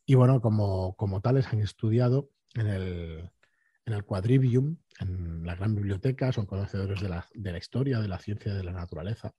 Y 0.06 0.14
bueno, 0.14 0.40
como, 0.40 0.94
como 0.96 1.20
tales 1.20 1.46
han 1.49 1.60
estudiado 1.60 2.30
en 2.54 2.66
el, 2.66 3.30
en 3.87 3.92
el 3.94 4.04
Quadrivium, 4.04 4.76
en 5.00 5.44
la 5.46 5.54
gran 5.56 5.75
biblioteca, 5.75 6.32
son 6.32 6.46
conocedores 6.46 7.00
de 7.00 7.08
la, 7.08 7.26
de 7.34 7.52
la 7.52 7.58
historia, 7.58 8.00
de 8.00 8.08
la 8.08 8.18
ciencia 8.18 8.52
y 8.52 8.56
de 8.56 8.64
la 8.64 8.72
naturaleza. 8.72 9.32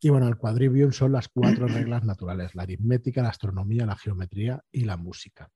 Y 0.00 0.10
bueno, 0.10 0.28
el 0.28 0.36
Quadrivium 0.36 0.92
son 0.92 1.12
las 1.12 1.28
cuatro 1.28 1.68
reglas 1.68 2.04
naturales, 2.04 2.54
la 2.54 2.62
aritmética, 2.64 3.22
la 3.22 3.30
astronomía, 3.30 3.86
la 3.86 3.96
geometría 3.96 4.62
y 4.72 4.84
la 4.84 4.96
música. 4.96 5.50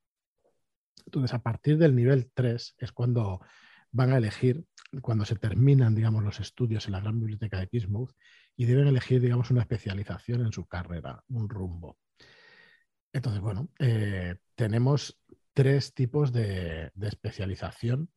Entonces, 1.06 1.34
a 1.34 1.42
partir 1.42 1.78
del 1.78 1.94
nivel 1.94 2.30
3 2.32 2.76
es 2.78 2.92
cuando 2.92 3.40
van 3.90 4.12
a 4.12 4.18
elegir, 4.18 4.64
cuando 5.00 5.24
se 5.24 5.36
terminan, 5.36 5.94
digamos, 5.94 6.22
los 6.22 6.40
estudios 6.40 6.86
en 6.86 6.92
la 6.92 7.00
gran 7.00 7.18
biblioteca 7.18 7.58
de 7.58 7.68
Kismuth 7.68 8.12
y 8.56 8.66
deben 8.66 8.86
elegir, 8.86 9.20
digamos, 9.20 9.50
una 9.50 9.60
especialización 9.60 10.44
en 10.44 10.52
su 10.52 10.66
carrera, 10.66 11.22
un 11.28 11.48
rumbo. 11.48 11.98
Entonces, 13.12 13.40
bueno, 13.40 13.68
eh, 13.78 14.36
tenemos 14.56 15.20
tres 15.52 15.94
tipos 15.94 16.32
de, 16.32 16.90
de 16.94 17.08
especialización 17.08 18.10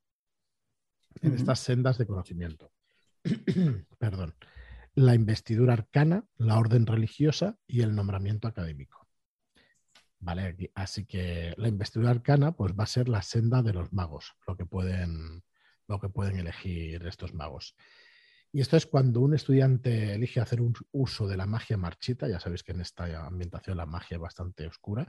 en 1.21 1.33
estas 1.35 1.59
sendas 1.59 1.97
de 1.97 2.07
conocimiento. 2.07 2.71
Perdón. 3.99 4.35
La 4.95 5.13
investidura 5.13 5.73
arcana, 5.73 6.25
la 6.37 6.57
orden 6.57 6.87
religiosa 6.87 7.55
y 7.67 7.81
el 7.81 7.95
nombramiento 7.95 8.47
académico. 8.47 9.06
Así 10.75 11.05
que 11.05 11.53
la 11.57 11.67
investidura 11.67 12.11
arcana 12.11 12.51
pues 12.51 12.73
va 12.73 12.83
a 12.83 12.87
ser 12.87 13.07
la 13.07 13.21
senda 13.21 13.61
de 13.61 13.73
los 13.73 13.93
magos, 13.93 14.35
lo 14.45 14.57
que 14.57 14.65
pueden, 14.65 15.43
lo 15.87 15.99
que 15.99 16.09
pueden 16.09 16.37
elegir 16.37 17.05
estos 17.05 17.33
magos. 17.33 17.75
Y 18.51 18.61
esto 18.61 18.77
es 18.77 18.85
cuando 18.85 19.21
un 19.21 19.33
estudiante 19.33 20.13
elige 20.13 20.39
hacer 20.39 20.61
un 20.61 20.73
uso 20.91 21.27
de 21.27 21.37
la 21.37 21.45
magia 21.45 21.77
marchita, 21.77 22.27
ya 22.27 22.39
sabéis 22.39 22.63
que 22.63 22.71
en 22.71 22.81
esta 22.81 23.25
ambientación 23.25 23.77
la 23.77 23.85
magia 23.85 24.15
es 24.15 24.21
bastante 24.21 24.67
oscura, 24.67 25.07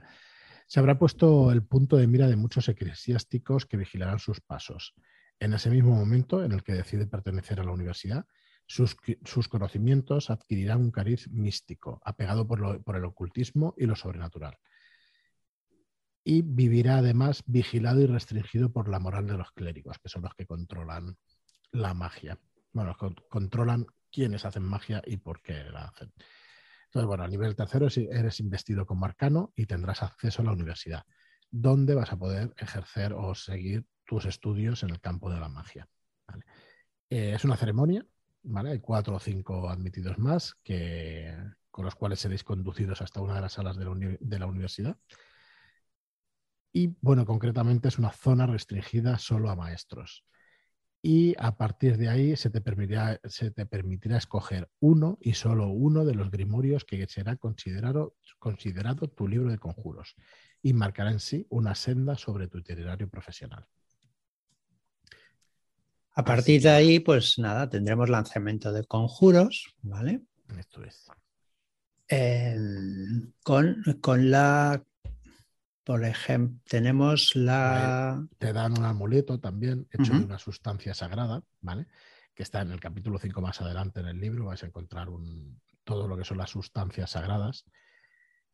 se 0.67 0.79
habrá 0.79 0.99
puesto 0.99 1.51
el 1.51 1.63
punto 1.63 1.97
de 1.97 2.07
mira 2.07 2.27
de 2.27 2.35
muchos 2.35 2.69
eclesiásticos 2.69 3.65
que 3.65 3.77
vigilarán 3.77 4.19
sus 4.19 4.39
pasos. 4.39 4.93
En 5.39 5.53
ese 5.53 5.69
mismo 5.69 5.95
momento 5.95 6.43
en 6.43 6.51
el 6.51 6.63
que 6.63 6.73
decide 6.73 7.07
pertenecer 7.07 7.59
a 7.59 7.63
la 7.63 7.71
universidad, 7.71 8.25
sus, 8.67 8.95
sus 9.25 9.47
conocimientos 9.47 10.29
adquirirán 10.29 10.81
un 10.81 10.91
cariz 10.91 11.27
místico, 11.29 12.01
apegado 12.05 12.45
por 12.47 12.95
el 12.95 13.05
ocultismo 13.05 13.73
y 13.77 13.85
lo 13.85 13.95
sobrenatural. 13.95 14.59
Y 16.31 16.43
vivirá 16.43 16.97
además 16.97 17.41
vigilado 17.47 18.01
y 18.01 18.05
restringido 18.05 18.71
por 18.71 18.87
la 18.87 18.99
moral 18.99 19.25
de 19.25 19.35
los 19.35 19.51
clérigos, 19.51 19.97
que 19.97 20.09
son 20.09 20.21
los 20.21 20.35
que 20.35 20.45
controlan 20.45 21.17
la 21.71 21.95
magia. 21.95 22.37
Bueno, 22.71 22.95
con- 22.99 23.15
controlan 23.27 23.87
quiénes 24.11 24.45
hacen 24.45 24.61
magia 24.61 25.01
y 25.07 25.17
por 25.17 25.41
qué 25.41 25.63
la 25.63 25.85
hacen. 25.85 26.13
Entonces, 26.85 27.07
bueno, 27.07 27.23
a 27.23 27.27
nivel 27.27 27.55
tercero 27.55 27.87
es- 27.87 27.97
eres 27.97 28.39
investido 28.41 28.85
como 28.85 29.05
arcano 29.05 29.53
y 29.55 29.65
tendrás 29.65 30.03
acceso 30.03 30.43
a 30.43 30.45
la 30.45 30.51
universidad, 30.51 31.03
donde 31.49 31.95
vas 31.95 32.13
a 32.13 32.19
poder 32.19 32.53
ejercer 32.57 33.13
o 33.13 33.33
seguir 33.33 33.87
tus 34.05 34.25
estudios 34.25 34.83
en 34.83 34.91
el 34.91 35.01
campo 35.01 35.31
de 35.31 35.39
la 35.39 35.49
magia. 35.49 35.87
Eh, 37.09 37.33
es 37.33 37.43
una 37.43 37.57
ceremonia, 37.57 38.05
¿vale? 38.43 38.69
Hay 38.69 38.79
cuatro 38.81 39.15
o 39.15 39.19
cinco 39.19 39.67
admitidos 39.67 40.19
más 40.19 40.53
que, 40.63 41.35
con 41.71 41.85
los 41.85 41.95
cuales 41.95 42.19
seréis 42.19 42.43
conducidos 42.43 43.01
hasta 43.01 43.19
una 43.19 43.33
de 43.33 43.41
las 43.41 43.53
salas 43.53 43.77
de 43.77 44.39
la 44.39 44.45
universidad. 44.45 44.95
Y 46.71 46.95
bueno, 47.01 47.25
concretamente 47.25 47.87
es 47.87 47.97
una 47.97 48.11
zona 48.11 48.45
restringida 48.45 49.17
solo 49.17 49.49
a 49.49 49.55
maestros. 49.55 50.25
Y 51.01 51.33
a 51.39 51.55
partir 51.55 51.97
de 51.97 52.09
ahí 52.09 52.35
se 52.35 52.49
te, 52.49 52.59
permitirá, 52.59 53.19
se 53.23 53.51
te 53.51 53.65
permitirá 53.65 54.17
escoger 54.17 54.69
uno 54.79 55.17
y 55.21 55.33
solo 55.33 55.69
uno 55.69 56.03
de 56.03 56.13
los 56.13 56.29
grimorios 56.29 56.83
que 56.83 57.07
será 57.07 57.37
considerado, 57.37 58.15
considerado 58.37 59.07
tu 59.07 59.27
libro 59.27 59.49
de 59.49 59.57
conjuros 59.57 60.15
y 60.61 60.73
marcará 60.73 61.11
en 61.11 61.21
sí 61.21 61.47
una 61.49 61.73
senda 61.73 62.17
sobre 62.17 62.47
tu 62.47 62.57
itinerario 62.57 63.09
profesional. 63.09 63.65
A 66.15 66.23
partir 66.25 66.61
de 66.61 66.69
ahí, 66.69 66.99
pues 66.99 67.39
nada, 67.39 67.69
tendremos 67.69 68.09
lanzamiento 68.09 68.73
de 68.73 68.83
conjuros, 68.83 69.73
¿vale? 69.81 70.21
Esto 70.57 70.83
es. 70.83 71.07
Eh, 72.09 72.57
con, 73.41 73.81
con 74.01 74.29
la, 74.29 74.83
por 75.89 76.05
ejemplo, 76.05 76.61
tenemos 76.69 77.35
la... 77.35 78.23
Te 78.37 78.53
dan 78.53 78.77
un 78.77 78.85
amuleto 78.85 79.39
también 79.39 79.87
hecho 79.89 80.13
de 80.13 80.23
una 80.23 80.37
sustancia 80.37 80.93
sagrada, 80.93 81.41
¿vale? 81.61 81.87
Que 82.35 82.43
está 82.43 82.61
en 82.61 82.69
el 82.69 82.79
capítulo 82.79 83.17
5 83.17 83.41
más 83.41 83.59
adelante 83.59 83.99
en 83.99 84.05
el 84.05 84.19
libro, 84.19 84.45
vais 84.45 84.61
a 84.61 84.67
encontrar 84.67 85.09
un, 85.09 85.59
todo 85.83 86.07
lo 86.07 86.15
que 86.15 86.25
son 86.25 86.37
las 86.37 86.51
sustancias 86.51 87.09
sagradas. 87.09 87.65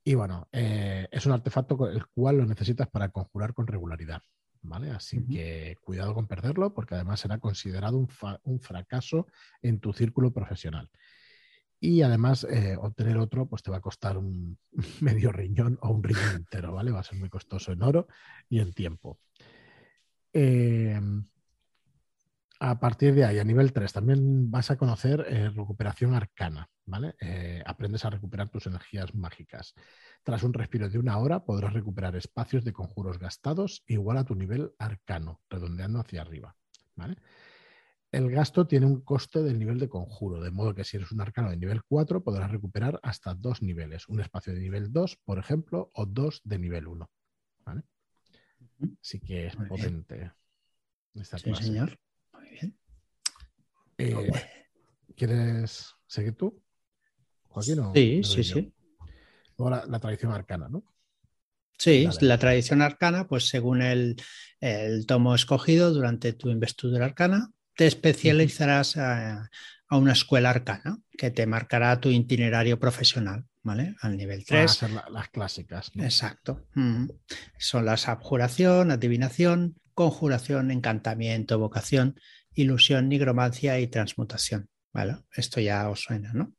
Y 0.02 0.14
bueno, 0.14 0.48
eh, 0.54 1.10
es 1.12 1.26
un 1.26 1.34
artefacto 1.34 1.76
con 1.76 1.92
el 1.92 2.06
cual 2.06 2.38
lo 2.38 2.46
necesitas 2.46 2.88
para 2.88 3.10
conjurar 3.10 3.54
con 3.54 3.68
regularidad, 3.68 4.22
¿vale? 4.62 4.92
Así 4.92 5.28
que 5.28 5.76
cuidado 5.82 6.14
con 6.14 6.28
perderlo 6.28 6.74
porque 6.74 6.96
además 6.96 7.20
será 7.20 7.40
considerado 7.40 7.98
un, 7.98 8.08
un 8.44 8.62
fracaso 8.62 9.28
en 9.62 9.82
tu 9.82 9.92
círculo 9.92 10.32
profesional. 10.32 10.90
Y 11.80 12.02
además, 12.02 12.46
eh, 12.46 12.78
obtener 12.80 13.18
otro, 13.18 13.48
pues 13.48 13.62
te 13.62 13.72
va 13.72 13.78
a 13.78 13.82
costar 13.82 14.18
un 14.18 14.58
medio 15.02 15.32
riñón 15.32 15.78
o 15.82 15.90
un 15.90 16.04
riñón 16.04 16.36
entero, 16.36 16.74
¿vale? 16.74 16.92
Va 16.92 17.00
a 17.00 17.04
ser 17.04 17.20
muy 17.20 17.30
costoso 17.30 17.72
en 17.72 17.84
oro 17.84 18.08
y 18.50 18.60
en 18.60 18.74
tiempo. 18.74 19.20
Eh, 20.34 21.00
a 22.60 22.80
partir 22.80 23.14
de 23.14 23.26
ahí, 23.26 23.40
a 23.40 23.44
nivel 23.44 23.74
3, 23.74 23.92
también 23.92 24.50
vas 24.50 24.72
a 24.72 24.78
conocer 24.78 25.26
eh, 25.28 25.50
recuperación 25.50 26.14
arcana, 26.14 26.70
¿vale? 26.86 27.16
Eh, 27.20 27.62
aprendes 27.66 28.06
a 28.06 28.10
recuperar 28.10 28.50
tus 28.50 28.66
energías 28.68 29.14
mágicas. 29.14 29.74
Tras 30.24 30.42
un 30.44 30.54
respiro 30.54 30.88
de 30.90 30.98
una 30.98 31.18
hora, 31.18 31.44
podrás 31.44 31.74
recuperar 31.74 32.16
espacios 32.16 32.64
de 32.64 32.72
conjuros 32.72 33.20
gastados 33.20 33.84
igual 33.88 34.18
a 34.18 34.24
tu 34.24 34.36
nivel 34.36 34.72
arcano, 34.80 35.42
redondeando 35.50 36.00
hacia 36.00 36.22
arriba, 36.22 36.56
¿vale? 36.96 37.18
El 38.16 38.32
gasto 38.32 38.66
tiene 38.66 38.86
un 38.86 39.02
coste 39.02 39.44
del 39.44 39.60
nivel 39.60 39.78
de 39.78 39.90
conjuro, 39.90 40.40
de 40.40 40.50
modo 40.50 40.74
que 40.74 40.86
si 40.86 40.96
eres 40.96 41.12
un 41.12 41.20
arcano 41.20 41.50
de 41.50 41.58
nivel 41.58 41.84
4 41.84 42.24
podrás 42.24 42.50
recuperar 42.50 42.98
hasta 43.04 43.34
dos 43.34 43.62
niveles, 43.62 44.08
un 44.08 44.22
espacio 44.22 44.54
de 44.54 44.62
nivel 44.62 44.94
2, 44.94 45.18
por 45.26 45.38
ejemplo, 45.38 45.92
o 45.94 46.06
dos 46.06 46.40
de 46.46 46.58
nivel 46.58 46.88
1. 46.88 47.12
¿vale? 47.66 47.82
Así 49.02 49.20
que 49.20 49.48
es 49.48 49.58
Muy 49.58 49.66
bien. 49.68 49.78
potente 49.78 50.32
esta 51.14 51.38
Sí, 51.38 51.44
clase. 51.44 51.64
señor. 51.64 52.00
Muy 52.32 52.50
bien. 52.52 52.78
Eh, 53.98 54.32
¿Quieres 55.18 55.94
seguir 56.08 56.36
tú? 56.38 56.64
Joaquín, 57.50 57.80
o 57.80 57.94
Sí, 57.94 58.24
sí, 58.24 58.44
sí. 58.46 58.74
Luego 59.58 59.72
la, 59.72 59.86
la 59.88 60.00
tradición 60.00 60.32
arcana, 60.32 60.70
¿no? 60.70 60.86
Sí, 61.78 62.06
Dale. 62.06 62.18
la 62.22 62.40
tradición 62.40 62.82
arcana, 62.82 63.28
pues 63.28 63.50
según 63.50 63.82
el, 63.82 64.16
el 64.62 65.06
tomo 65.06 65.36
escogido 65.36 65.92
durante 65.94 66.32
tu 66.32 66.50
investidura 66.50 67.04
arcana, 67.04 67.52
te 67.76 67.86
especializarás 67.88 68.98
a, 68.98 69.50
a 69.88 69.98
una 69.98 70.14
escuela 70.14 70.50
arcana 70.50 70.98
que 71.18 71.32
te 71.32 71.46
marcará 71.46 72.00
tu 72.00 72.10
itinerario 72.10 72.80
profesional, 72.80 73.46
¿vale? 73.64 73.96
Al 74.02 74.18
nivel 74.18 74.40
Van 74.50 74.60
a 74.60 74.66
3. 74.66 74.72
ser 74.72 74.90
la- 74.92 75.08
las 75.12 75.30
clásicas. 75.30 75.92
¿no? 75.96 76.04
Exacto. 76.04 76.68
Mm. 76.76 77.08
Son 77.58 77.86
las 77.86 78.08
abjuración, 78.08 78.92
adivinación, 78.92 79.76
conjuración, 79.94 80.72
encantamiento, 80.72 81.60
vocación, 81.60 82.20
ilusión, 82.54 83.10
nigromancia 83.10 83.80
y 83.80 83.88
transmutación. 83.88 84.70
¿Vale? 84.94 85.18
Esto 85.36 85.60
ya 85.60 85.90
os 85.90 86.00
suena, 86.02 86.32
¿no? 86.34 86.54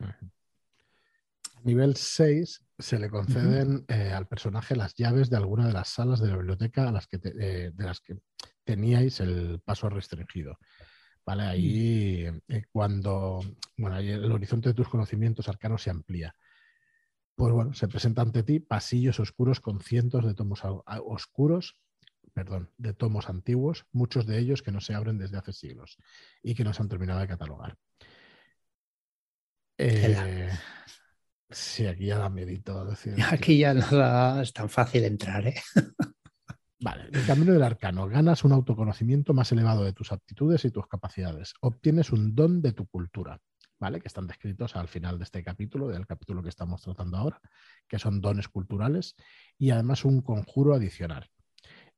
A 0.00 1.60
nivel 1.64 1.96
6 1.96 2.62
se 2.78 2.98
le 2.98 3.08
conceden 3.10 3.84
eh, 3.88 4.12
al 4.12 4.28
personaje 4.28 4.76
las 4.76 4.94
llaves 4.94 5.28
de 5.30 5.36
alguna 5.36 5.66
de 5.66 5.72
las 5.72 5.88
salas 5.88 6.20
de 6.20 6.28
la 6.28 6.36
biblioteca 6.36 6.88
a 6.88 6.92
las 6.92 7.06
que 7.06 7.18
te- 7.18 7.32
eh, 7.38 7.70
de 7.74 7.84
las 7.84 8.00
que 8.00 8.16
teníais 8.68 9.20
el 9.20 9.60
paso 9.64 9.88
restringido. 9.88 10.58
¿Vale? 11.24 11.42
Ahí 11.44 12.26
eh, 12.48 12.64
cuando 12.70 13.40
bueno, 13.78 13.96
ahí 13.96 14.10
el 14.10 14.30
horizonte 14.30 14.68
de 14.68 14.74
tus 14.74 14.88
conocimientos 14.88 15.48
arcanos 15.48 15.82
se 15.82 15.90
amplía. 15.90 16.34
Pues 17.34 17.52
bueno, 17.52 17.72
se 17.72 17.88
presenta 17.88 18.20
ante 18.22 18.42
ti 18.42 18.60
pasillos 18.60 19.20
oscuros 19.20 19.60
con 19.60 19.80
cientos 19.80 20.24
de 20.26 20.34
tomos 20.34 20.60
oscuros, 21.06 21.76
perdón, 22.34 22.70
de 22.76 22.92
tomos 22.92 23.28
antiguos, 23.30 23.86
muchos 23.92 24.26
de 24.26 24.38
ellos 24.38 24.60
que 24.62 24.72
no 24.72 24.80
se 24.80 24.92
abren 24.94 25.18
desde 25.18 25.38
hace 25.38 25.52
siglos 25.52 25.96
y 26.42 26.54
que 26.54 26.64
no 26.64 26.74
se 26.74 26.82
han 26.82 26.88
terminado 26.88 27.20
de 27.20 27.28
catalogar. 27.28 27.76
Eh, 29.78 30.50
sí, 31.50 31.86
aquí 31.86 32.06
ya 32.06 32.18
da 32.18 32.28
medito 32.28 32.84
decir. 32.84 33.14
Aquí 33.32 33.58
ya 33.58 33.72
no 33.72 33.86
da- 33.86 34.42
es 34.42 34.52
tan 34.52 34.68
fácil 34.68 35.04
entrar, 35.04 35.46
¿eh? 35.46 35.54
Vale, 36.80 37.08
el 37.12 37.26
camino 37.26 37.52
del 37.52 37.62
arcano. 37.64 38.08
Ganas 38.08 38.44
un 38.44 38.52
autoconocimiento 38.52 39.34
más 39.34 39.50
elevado 39.50 39.82
de 39.82 39.92
tus 39.92 40.12
aptitudes 40.12 40.64
y 40.64 40.70
tus 40.70 40.86
capacidades. 40.86 41.54
Obtienes 41.60 42.12
un 42.12 42.36
don 42.36 42.62
de 42.62 42.72
tu 42.72 42.86
cultura, 42.86 43.40
¿vale? 43.80 44.00
Que 44.00 44.06
están 44.06 44.28
descritos 44.28 44.76
al 44.76 44.86
final 44.86 45.18
de 45.18 45.24
este 45.24 45.42
capítulo, 45.42 45.88
del 45.88 46.06
capítulo 46.06 46.40
que 46.40 46.50
estamos 46.50 46.82
tratando 46.82 47.16
ahora, 47.16 47.40
que 47.88 47.98
son 47.98 48.20
dones 48.20 48.46
culturales 48.48 49.16
y 49.58 49.70
además 49.70 50.04
un 50.04 50.22
conjuro 50.22 50.72
adicional, 50.72 51.28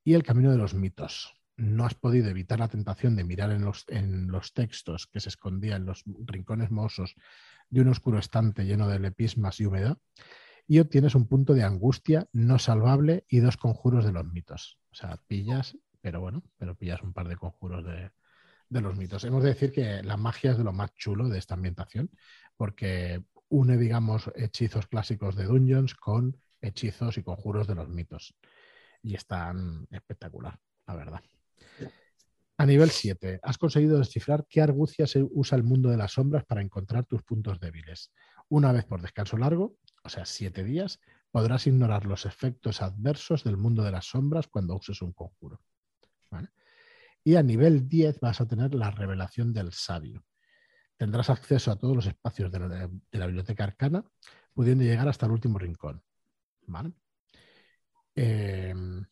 y 0.03 0.15
el 0.15 0.23
camino 0.23 0.51
de 0.51 0.57
los 0.57 0.73
mitos. 0.73 1.35
No 1.57 1.85
has 1.85 1.93
podido 1.93 2.29
evitar 2.29 2.57
la 2.57 2.69
tentación 2.69 3.15
de 3.15 3.23
mirar 3.23 3.51
en 3.51 3.61
los, 3.61 3.85
en 3.87 4.29
los 4.29 4.53
textos 4.53 5.05
que 5.05 5.19
se 5.19 5.29
escondían 5.29 5.81
en 5.81 5.85
los 5.85 6.03
rincones 6.25 6.71
mohosos 6.71 7.13
de 7.69 7.81
un 7.81 7.89
oscuro 7.89 8.17
estante 8.17 8.65
lleno 8.65 8.87
de 8.87 8.97
lepismas 8.97 9.59
y 9.59 9.65
humedad 9.67 9.99
y 10.67 10.79
obtienes 10.79 11.15
un 11.15 11.27
punto 11.27 11.53
de 11.53 11.63
angustia 11.63 12.27
no 12.31 12.59
salvable 12.59 13.25
y 13.27 13.39
dos 13.39 13.57
conjuros 13.57 14.05
de 14.05 14.11
los 14.11 14.25
mitos. 14.25 14.79
O 14.91 14.95
sea, 14.95 15.17
pillas, 15.27 15.77
pero 16.01 16.21
bueno, 16.21 16.43
pero 16.57 16.75
pillas 16.75 17.01
un 17.01 17.13
par 17.13 17.27
de 17.27 17.37
conjuros 17.37 17.85
de, 17.85 18.11
de 18.69 18.81
los 18.81 18.95
mitos. 18.97 19.23
Hemos 19.25 19.43
de 19.43 19.49
decir 19.49 19.71
que 19.71 20.01
la 20.01 20.17
magia 20.17 20.51
es 20.51 20.57
de 20.57 20.63
lo 20.63 20.73
más 20.73 20.93
chulo 20.95 21.27
de 21.27 21.37
esta 21.37 21.55
ambientación, 21.55 22.09
porque 22.55 23.23
une, 23.49 23.77
digamos, 23.77 24.31
hechizos 24.35 24.87
clásicos 24.87 25.35
de 25.35 25.43
Dungeons 25.43 25.93
con 25.93 26.37
hechizos 26.61 27.17
y 27.17 27.23
conjuros 27.23 27.67
de 27.67 27.75
los 27.75 27.89
mitos. 27.89 28.33
Y 29.03 29.15
están 29.15 29.87
espectacular, 29.91 30.57
la 30.87 30.95
verdad. 30.95 31.21
A 32.57 32.65
nivel 32.65 32.91
7, 32.91 33.39
has 33.41 33.57
conseguido 33.57 33.97
descifrar 33.97 34.45
qué 34.47 34.61
argucia 34.61 35.07
se 35.07 35.23
usa 35.31 35.57
el 35.57 35.63
mundo 35.63 35.89
de 35.89 35.97
las 35.97 36.13
sombras 36.13 36.45
para 36.45 36.61
encontrar 36.61 37.05
tus 37.05 37.23
puntos 37.23 37.59
débiles. 37.59 38.11
Una 38.51 38.73
vez 38.73 38.83
por 38.83 39.01
descanso 39.01 39.37
largo, 39.37 39.77
o 40.03 40.09
sea, 40.09 40.25
siete 40.25 40.65
días, 40.65 40.99
podrás 41.31 41.67
ignorar 41.67 42.05
los 42.05 42.25
efectos 42.25 42.81
adversos 42.81 43.45
del 43.45 43.55
mundo 43.55 43.81
de 43.81 43.91
las 43.91 44.07
sombras 44.07 44.49
cuando 44.49 44.75
uses 44.75 45.01
un 45.01 45.13
conjuro. 45.13 45.61
Y 47.23 47.35
a 47.35 47.43
nivel 47.43 47.87
10 47.87 48.19
vas 48.19 48.41
a 48.41 48.47
tener 48.47 48.75
la 48.75 48.91
revelación 48.91 49.53
del 49.53 49.71
sabio. 49.71 50.25
Tendrás 50.97 51.29
acceso 51.29 51.71
a 51.71 51.77
todos 51.77 51.95
los 51.95 52.05
espacios 52.07 52.51
de 52.51 52.89
la, 53.11 53.25
biblioteca 53.25 53.63
arcana, 53.63 54.03
pudiendo 54.53 54.83
llegar 54.83 55.07
hasta 55.07 55.27
el 55.27 55.31
último 55.31 55.57
rincón. 55.57 56.03
Em, 58.15 59.05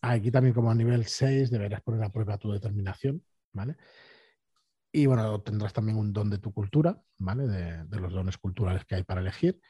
aquí 0.00 0.30
también 0.30 0.54
como 0.54 0.70
a 0.70 0.74
nivel 0.74 1.04
6 1.04 1.50
deberás 1.50 1.82
poner 1.82 2.02
a 2.02 2.10
prueba 2.10 2.38
tu 2.38 2.50
determinación. 2.50 3.22
Y 4.92 5.06
bueno, 5.06 5.40
tendrás 5.42 5.72
también 5.72 5.98
un 5.98 6.12
don 6.12 6.30
de 6.30 6.38
tu 6.38 6.52
cultura, 6.52 7.00
¿vale? 7.18 7.46
De, 7.46 8.00
los 8.00 8.12
dones 8.12 8.38
culturales 8.38 8.84
que 8.84 8.96
hay 8.96 9.04
para 9.04 9.20
elegir. 9.20 9.60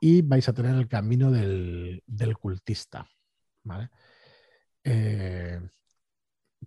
Y 0.00 0.22
vais 0.22 0.48
a 0.48 0.54
tener 0.54 0.74
el 0.76 0.88
camino 0.88 1.30
del, 1.30 2.02
cultista, 2.40 3.06
¿vale? 3.62 3.90
Eh, 4.82 5.60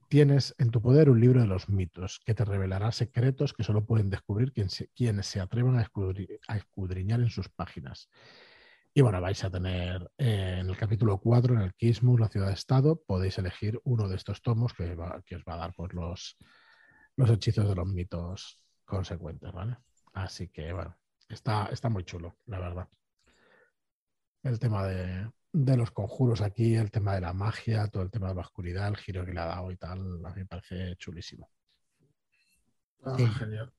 tienes 0.08 0.54
en 0.60 0.70
tu 0.70 0.82
poder 0.82 1.10
un 1.10 1.20
libro 1.20 1.42
de 1.42 1.48
los 1.48 1.70
mitos 1.70 2.22
que 2.24 2.36
te 2.36 2.46
revelará 2.46 2.92
secretos 2.92 3.54
que 3.54 3.64
solo 3.64 3.86
pueden 3.86 4.12
descubrir 4.12 4.54
quienes 4.54 5.26
se 5.26 5.40
atrevan 5.40 5.78
a, 5.78 6.56
escudriñar 6.56 7.20
en 7.20 7.30
sus 7.30 7.50
páginas. 7.50 8.10
Y 8.94 9.02
bueno, 9.02 9.20
vais 9.22 9.44
a 9.44 9.50
tener 9.50 10.12
eh, 10.20 10.58
en 10.60 10.70
el 10.70 10.78
capítulo 10.78 11.20
4, 11.20 11.56
en 11.56 11.62
el 11.62 11.74
Kismus, 11.74 12.20
la 12.20 12.30
ciudad-estado, 12.30 13.02
podéis 13.08 13.40
elegir 13.40 13.82
uno 13.86 14.08
de 14.08 14.16
estos 14.16 14.44
tomos 14.44 14.74
que, 14.74 14.96
que 15.26 15.36
os 15.36 15.44
va 15.50 15.56
a 15.56 15.58
dar 15.58 15.74
pues, 15.76 15.94
los, 15.94 16.38
los 17.16 17.30
hechizos 17.30 17.68
de 17.68 17.76
los 17.76 17.88
mitos 17.88 18.64
consecuentes, 18.86 19.52
¿vale? 19.52 19.78
Así 20.14 20.48
que, 20.50 20.72
bueno, 20.74 20.96
está, 21.30 21.68
está 21.68 21.90
muy 21.90 22.04
chulo, 22.04 22.38
la 22.46 22.60
verdad. 22.60 22.88
El 24.44 24.60
tema 24.60 24.86
de, 24.86 25.32
los 25.52 25.92
conjuros 25.92 26.42
aquí, 26.42 26.76
el 26.76 26.92
tema 26.92 27.16
de 27.16 27.22
la 27.22 27.34
magia, 27.34 27.88
todo 27.88 28.04
el 28.04 28.12
tema 28.12 28.30
de 28.30 28.36
la 28.36 28.42
oscuridad, 28.42 28.88
el 28.90 28.98
giro 28.98 29.26
que 29.26 29.34
le 29.34 29.40
ha 29.40 29.46
dado 29.46 29.72
y 29.72 29.78
tal, 29.78 30.00
a 30.26 30.30
mí 30.30 30.42
me 30.42 30.46
parece 30.46 30.96
chulísimo. 30.98 31.50
Ah, 33.04 33.18
genial. 33.18 33.72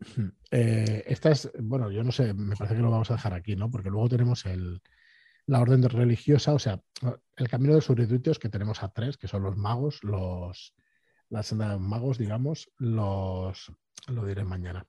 Eh, 0.50 1.04
esta 1.06 1.30
es, 1.30 1.52
bueno, 1.58 1.90
yo 1.90 2.02
no 2.02 2.10
sé, 2.10 2.32
me 2.32 2.56
parece 2.56 2.74
que 2.74 2.80
lo 2.80 2.90
vamos 2.90 3.10
a 3.10 3.14
dejar 3.14 3.34
aquí, 3.34 3.54
¿no? 3.54 3.70
Porque 3.70 3.90
luego 3.90 4.08
tenemos 4.08 4.46
el, 4.46 4.80
la 5.44 5.60
orden 5.60 5.82
religiosa, 5.82 6.54
o 6.54 6.58
sea, 6.58 6.80
el 7.36 7.48
camino 7.48 7.72
de 7.72 7.78
los 7.78 7.84
sustitutos 7.84 8.38
que 8.38 8.48
tenemos 8.48 8.82
a 8.82 8.88
tres, 8.88 9.18
que 9.18 9.28
son 9.28 9.42
los 9.42 9.58
magos, 9.58 10.02
los, 10.02 10.74
la 11.30 11.42
senda 11.42 11.66
de 11.68 11.72
los 11.74 11.80
magos, 11.80 12.18
digamos, 12.18 12.70
los 12.78 13.72
lo 14.08 14.26
diré 14.26 14.44
mañana. 14.44 14.86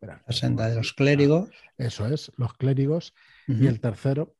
la 0.00 0.22
senda 0.28 0.68
de 0.68 0.76
los 0.76 0.92
clérigos. 0.92 1.50
Eso 1.78 2.06
es, 2.06 2.32
los 2.36 2.54
clérigos. 2.54 3.14
Y 3.46 3.66
el 3.66 3.80
tercero, 3.80 4.36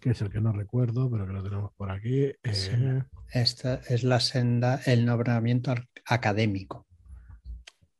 que 0.00 0.10
es 0.10 0.20
el 0.22 0.30
que 0.30 0.40
no 0.40 0.52
recuerdo, 0.52 1.10
pero 1.10 1.26
que 1.26 1.32
lo 1.32 1.42
tenemos 1.42 1.72
por 1.74 1.90
aquí. 1.90 2.32
Eh, 2.42 3.02
Esta 3.32 3.74
es 3.88 4.04
la 4.04 4.20
senda, 4.20 4.80
el 4.86 5.04
nombramiento 5.04 5.74
académico. 6.06 6.86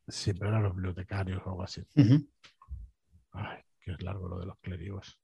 Sí, 0.08 0.32
pero 0.34 0.50
eran 0.50 0.62
los 0.62 0.74
bibliotecarios 0.74 1.42
o 1.44 1.50
algo 1.50 1.62
así. 1.62 1.82
Ay, 3.32 3.58
que 3.80 3.92
es 3.92 4.02
largo 4.02 4.28
lo 4.28 4.38
de 4.40 4.46
los 4.46 4.58
clérigos. 4.58 5.18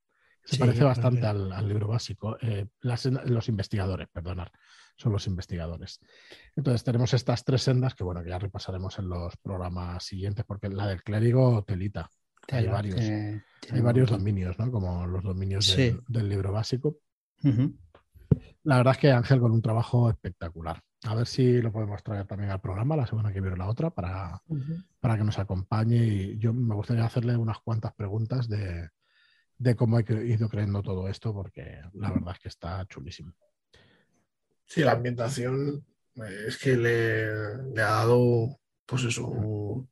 Se 0.51 0.59
parece 0.59 0.83
bastante 0.83 1.27
al, 1.27 1.69
libro 1.69 1.89
básico. 1.89 2.39
Eh, 2.41 2.67
los 2.81 3.49
investigadores, 3.49 4.09
perdonar 4.09 4.51
son 4.99 5.13
los 5.13 5.27
investigadores. 5.27 6.01
Entonces 6.57 6.83
tenemos 6.83 7.15
estas 7.15 7.45
tres 7.45 7.63
sendas 7.63 7.95
que 7.95 8.05
bueno, 8.05 8.23
que 8.23 8.31
ya 8.31 8.39
repasaremos 8.39 8.99
en 8.99 9.09
los 9.09 9.37
programas 9.37 10.05
siguientes, 10.05 10.45
porque 10.45 10.69
la 10.69 10.87
del 10.87 11.03
clérigo 11.03 11.63
telita. 11.65 12.11
hay 12.51 12.67
varios, 12.67 13.01
hay 13.01 13.81
varios 13.81 14.11
dominios, 14.11 14.59
¿no? 14.59 14.71
Como 14.73 15.07
los 15.07 15.23
dominios 15.23 15.75
del, 15.77 16.29
libro 16.29 16.53
básico. 16.53 16.97
La 18.65 18.79
verdad 18.79 18.95
es 18.95 18.99
que 18.99 19.13
Ángel 19.13 19.41
con 19.41 19.53
un 19.53 19.63
trabajo 19.63 20.11
espectacular. 20.11 20.83
A 21.05 21.15
ver 21.15 21.29
si 21.29 21.63
lo 21.63 21.71
podemos 21.71 22.03
traer 22.03 22.27
también 22.27 22.51
al 22.51 22.61
programa 22.61 22.97
la 22.97 23.07
semana 23.07 23.33
que 23.33 23.41
viene 23.41 23.57
la 23.57 23.69
otra 23.69 23.91
para, 23.91 24.43
para 24.99 25.17
que 25.17 25.25
nos 25.25 25.39
acompañe. 25.39 26.05
Y 26.05 26.39
yo 26.39 26.53
me 26.53 26.75
gustaría 26.75 27.05
hacerle 27.05 27.37
unas 27.37 27.61
cuantas 27.61 27.95
preguntas 27.95 28.49
de, 28.49 28.89
de 29.59 29.75
cómo 29.75 29.99
he 29.99 30.05
ido 30.27 30.49
creyendo 30.49 30.83
todo 30.83 31.09
esto, 31.09 31.35
porque 31.35 31.81
la 31.95 32.13
verdad 32.13 32.35
es 32.35 32.39
que 32.39 32.49
está 32.49 32.87
chulísimo. 32.87 33.35
Sí, 34.65 34.83
la 34.83 34.93
ambientación 34.93 35.85
eh, 36.17 36.45
es 36.47 36.59
que 36.59 36.77
le, 36.77 37.83
ha 37.83 37.91
dado, 37.91 38.59
pues 38.87 39.05
eso, 39.05 39.89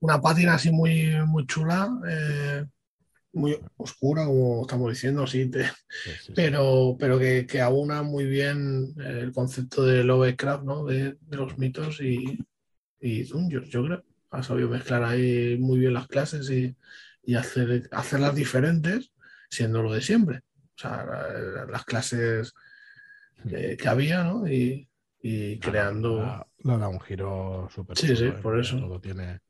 una 0.00 0.20
pátina 0.20 0.54
así 0.54 0.70
muy, 0.70 1.14
muy 1.26 1.46
chula, 1.46 1.90
eh, 2.08 2.64
muy 3.34 3.58
oscura, 3.76 4.24
como 4.24 4.62
estamos 4.62 4.90
diciendo, 4.90 5.26
sí, 5.26 5.50
pero, 6.34 6.96
pero 6.98 7.18
que, 7.18 7.46
que, 7.46 7.60
aúna 7.60 8.02
muy 8.02 8.24
bien 8.26 8.94
el 8.98 9.32
concepto 9.32 9.84
de 9.84 10.04
Lovecraft, 10.04 10.64
¿no? 10.64 10.84
De, 10.84 11.16
los 11.30 11.58
mitos 11.58 12.00
y, 12.00 12.38
y 13.00 13.24
yo 13.24 13.60
creo. 13.84 14.04
Ha 14.30 14.42
sabido 14.42 14.70
mezclar 14.70 15.04
ahí 15.04 15.58
muy 15.58 15.78
bien 15.78 15.92
las 15.92 16.06
clases 16.06 16.48
y, 16.50 16.74
hacer, 17.34 17.88
hacerlas 17.92 18.34
diferentes, 18.34 19.12
siendo 19.48 19.82
lo 19.82 19.92
de 19.92 20.00
siempre. 20.00 20.42
O 20.76 20.78
sea, 20.78 21.06
las 21.68 21.84
clases 21.84 22.54
que, 23.48 23.88
había, 23.88 24.24
¿no? 24.24 24.48
Y, 24.48 24.88
creando. 25.60 26.46
Le 26.58 26.78
da 26.78 26.88
un 26.88 27.00
giro 27.00 27.68
súper. 27.70 27.96
Sí, 27.96 28.16
sí, 28.16 28.30
por 28.42 28.58
eso. 28.58 28.78
Todo 28.78 29.00
tiene, 29.00 29.40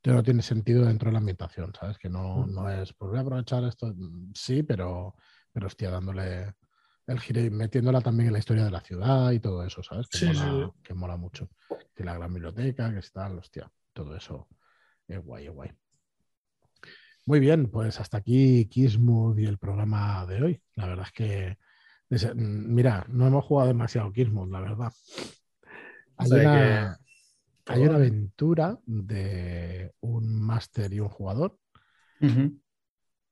todo 0.00 0.22
tiene 0.22 0.42
sentido 0.42 0.84
dentro 0.84 1.08
de 1.08 1.14
la 1.14 1.18
ambientación, 1.18 1.72
¿sabes? 1.78 1.98
Que 1.98 2.08
no, 2.08 2.46
no 2.46 2.70
es, 2.70 2.92
pues 2.92 3.10
voy 3.10 3.18
a 3.18 3.22
aprovechar 3.22 3.64
esto, 3.64 3.92
sí, 4.34 4.62
pero, 4.62 5.14
pero 5.52 5.66
hostia, 5.66 5.90
dándole 5.90 6.54
el 7.06 7.20
giro 7.20 7.40
y 7.40 7.50
metiéndola 7.50 8.00
también 8.00 8.28
en 8.28 8.32
la 8.32 8.38
historia 8.40 8.64
de 8.64 8.70
la 8.70 8.80
ciudad 8.80 9.30
y 9.30 9.40
todo 9.40 9.64
eso, 9.64 9.82
¿sabes? 9.82 10.08
Que, 10.08 10.26
mola, 10.26 10.72
que 10.82 10.94
mola 10.94 11.16
mucho. 11.16 11.48
Que 11.94 12.04
la 12.04 12.14
gran 12.14 12.32
biblioteca, 12.32 12.92
que 12.92 12.98
está, 12.98 13.28
hostia, 13.30 13.70
todo 13.92 14.16
eso 14.16 14.48
es 15.06 15.20
guay, 15.24 15.46
es 15.46 15.52
guay. 15.52 15.70
Muy 17.26 17.40
bien, 17.40 17.68
pues 17.68 18.00
hasta 18.00 18.18
aquí 18.18 18.66
Kismood 18.66 19.38
y 19.38 19.44
el 19.44 19.58
programa 19.58 20.24
de 20.26 20.42
hoy. 20.42 20.62
La 20.74 20.86
verdad 20.86 21.06
es 21.06 21.12
que 21.12 21.58
Mm, 22.08 22.74
mira, 22.74 23.04
no 23.08 23.26
hemos 23.26 23.44
jugado 23.44 23.68
demasiado 23.68 24.12
Kismod, 24.12 24.50
la 24.50 24.60
verdad. 24.60 24.92
Hay, 26.18 26.30
una, 27.82 27.96
aventura 27.96 28.78
de 28.86 29.92
un 30.00 30.40
máster 30.40 30.92
y 30.92 31.00
un 31.00 31.08
jugador. 31.08 31.58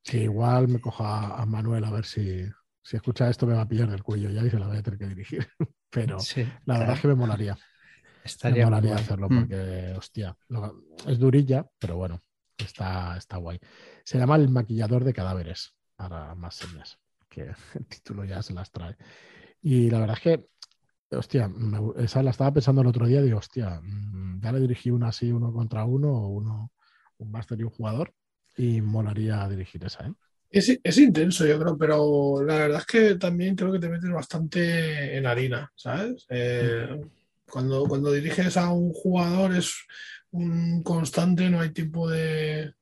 Que 0.02 0.24
igual 0.24 0.68
me 0.68 0.80
coja 0.80 1.40
a 1.40 1.46
Manuel 1.46 1.84
a 1.84 1.90
ver 1.90 2.04
si, 2.04 2.44
si 2.82 2.96
escucha 2.96 3.30
esto 3.30 3.46
me 3.46 3.54
va 3.54 3.62
a 3.62 3.68
pillar 3.68 3.88
del 3.88 4.02
cuello 4.02 4.28
ya 4.28 4.44
y 4.44 4.50
se 4.50 4.58
la 4.58 4.66
voy 4.66 4.76
a 4.76 4.82
tener 4.82 4.98
que 4.98 5.06
dirigir. 5.06 5.46
Pero 5.90 6.18
la 6.66 6.78
verdad 6.78 6.96
es 6.96 7.00
que 7.00 7.08
me 7.08 7.14
molaría. 7.14 7.56
Estaría 8.22 8.64
me 8.64 8.70
molaría 8.70 8.96
hacerlo 8.96 9.28
mm. 9.30 9.38
porque, 9.38 9.94
hostia, 9.96 10.36
es 11.06 11.18
durilla, 11.18 11.66
pero 11.78 11.96
bueno, 11.96 12.22
está, 12.58 13.16
está 13.16 13.36
guay. 13.38 13.58
Se 14.04 14.18
llama 14.18 14.36
El 14.36 14.48
maquillador 14.48 15.04
de 15.04 15.14
cadáveres, 15.14 15.74
para 15.96 16.34
más 16.34 16.54
señas 16.56 16.98
que 17.34 17.42
el 17.74 17.86
título 17.86 18.24
ya 18.24 18.42
se 18.42 18.54
las 18.54 18.70
trae. 18.70 18.96
Y 19.60 19.90
la 19.90 20.00
verdad 20.00 20.16
es 20.16 20.22
que, 20.22 20.46
hostia, 21.16 21.50
esa 21.96 22.22
la 22.22 22.30
estaba 22.30 22.52
pensando 22.52 22.82
el 22.82 22.88
otro 22.88 23.06
día, 23.06 23.22
digo, 23.22 23.38
hostia, 23.38 23.80
mm, 23.82 24.40
ya 24.40 24.52
le 24.52 24.60
dirigí 24.60 24.90
una 24.90 25.08
así, 25.08 25.32
uno 25.32 25.52
contra 25.52 25.84
uno, 25.84 26.12
o 26.12 26.28
uno, 26.28 26.72
un 27.18 27.30
máster 27.30 27.58
y 27.60 27.64
un 27.64 27.70
jugador, 27.70 28.12
y 28.56 28.80
molaría 28.80 29.48
dirigir 29.48 29.84
esa, 29.84 30.06
¿eh? 30.06 30.12
Es, 30.50 30.98
intenso, 30.98 31.44
yo 31.44 31.58
creo, 31.58 31.76
pero 31.76 32.40
la 32.44 32.54
verdad 32.54 32.78
es 32.78 32.86
que 32.86 33.14
también 33.16 33.56
creo 33.56 33.72
que 33.72 33.80
te 33.80 33.88
metes 33.88 34.08
bastante 34.08 35.16
en 35.16 35.26
harina, 35.26 35.72
¿sabes? 35.74 36.26
Eh, 36.28 37.00
cuando, 37.50 37.84
cuando 37.86 38.12
diriges 38.12 38.56
a 38.56 38.70
un 38.70 38.92
jugador 38.92 39.52
es 39.56 39.74
un 40.34 40.82
constante, 40.82 41.48
no 41.48 41.60
hay 41.60 41.70
tiempo 41.70 42.08
de, 42.10 42.72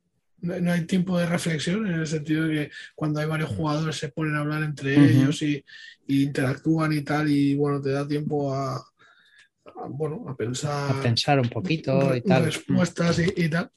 no, 0.41 0.73
hay 0.73 0.87
tiempo 0.87 1.19
de 1.19 1.27
reflexión 1.27 1.87
en 1.87 2.01
el 2.01 2.07
sentido 2.07 2.47
de 2.47 2.55
que 2.55 2.71
cuando 2.95 3.21
hay 3.21 3.27
varios 3.27 3.51
jugadores 3.51 3.97
se 3.97 4.09
ponen 4.09 4.37
a 4.37 4.41
hablar 4.41 4.62
entre 4.62 4.95
ellos 4.95 5.43
y, 5.43 5.62
y 6.07 6.23
interactúan 6.25 6.93
y 6.93 7.03
tal, 7.03 7.31
y 7.31 7.55
bueno, 7.55 7.81
te 7.81 7.91
da 7.91 8.09
tiempo 8.09 8.55
a, 8.55 8.77
a, 8.77 8.85
bueno, 9.88 10.25
a 10.29 10.37
pensar, 10.37 10.91
A 10.97 11.03
pensar 11.03 11.38
un 11.41 11.49
poquito 11.49 12.15
y 12.17 12.23
tal. 12.23 12.45
respuestas 12.47 13.19
y, 13.19 13.45
y 13.45 13.49
tal. 13.49 13.71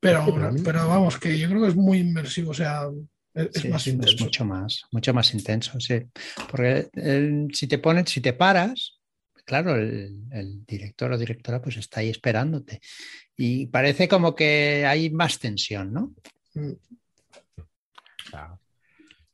Pero, 0.00 0.24
pero 0.64 0.88
vamos, 0.88 1.18
que 1.18 1.38
yo 1.38 1.48
creo 1.48 1.62
que 1.62 1.68
es 1.68 1.76
muy 1.76 1.98
inmersivo, 1.98 2.50
o 2.50 2.54
sea, 2.54 2.82
es, 3.34 3.48
Sí, 3.62 3.68
más 3.68 3.86
es 3.86 4.20
mucho 4.20 4.44
más, 4.44 4.82
mucho 4.92 5.14
más 5.14 5.32
intenso, 5.34 5.78
sí. 5.80 6.02
Porque 6.50 6.88
eh, 6.94 7.46
si 7.52 7.66
te 7.66 7.78
pones, 7.78 8.10
si 8.10 8.20
te 8.20 8.32
paras, 8.32 8.95
claro, 9.46 9.74
el, 9.76 10.24
el 10.30 10.66
director 10.66 11.10
o 11.12 11.16
directora 11.18 11.62
pues 11.62 11.78
está 11.78 12.00
ahí 12.00 12.10
esperándote. 12.10 12.80
Y 13.36 13.66
parece 13.68 14.08
como 14.08 14.34
que 14.34 14.84
hay 14.86 15.08
más 15.10 15.38
tensión, 15.38 15.92
¿no? 15.92 16.14
Mm. 16.54 16.72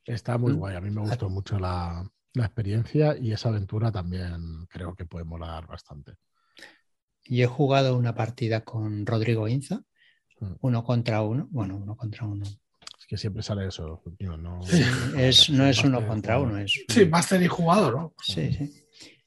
Está 0.05 0.39
muy 0.39 0.53
Mm. 0.53 0.57
guay. 0.57 0.77
A 0.77 0.81
mí 0.81 0.91
me 0.91 1.01
gustó 1.01 1.29
mucho 1.29 1.59
la, 1.59 2.09
la 2.35 2.45
experiencia 2.45 3.17
y 3.17 3.33
esa 3.33 3.49
aventura 3.49 3.91
también 3.93 4.67
creo 4.69 4.95
que 4.95 5.05
puede 5.07 5.25
molar 5.25 5.67
bastante. 5.67 6.13
Yo 7.25 7.45
he 7.45 7.47
jugado 7.47 7.97
una 7.97 8.15
partida 8.15 8.63
con 8.63 9.07
Rodrigo 9.07 9.49
Inza, 9.49 9.83
Mm. 10.41 10.55
uno 10.63 10.83
contra 10.83 11.23
uno, 11.23 11.47
bueno, 11.53 11.77
uno 11.77 11.97
contra 11.97 12.27
uno. 12.27 12.45
Es 12.45 13.07
que 13.07 13.17
siempre 13.17 13.45
sale 13.45 13.69
eso. 13.69 14.03
tío, 14.19 14.37
no, 14.37 14.61
Sí, 14.63 14.83
es, 15.17 15.51
no 15.51 15.67
es 15.67 15.85
uno 15.85 16.05
contra 16.05 16.41
uno, 16.41 16.59
es 16.59 16.85
Sí, 16.89 17.05
máster 17.07 17.41
y 17.43 17.47
jugador, 17.47 17.95
¿no? 17.95 18.15
Sí, 18.21 18.53
sí. 18.53 18.82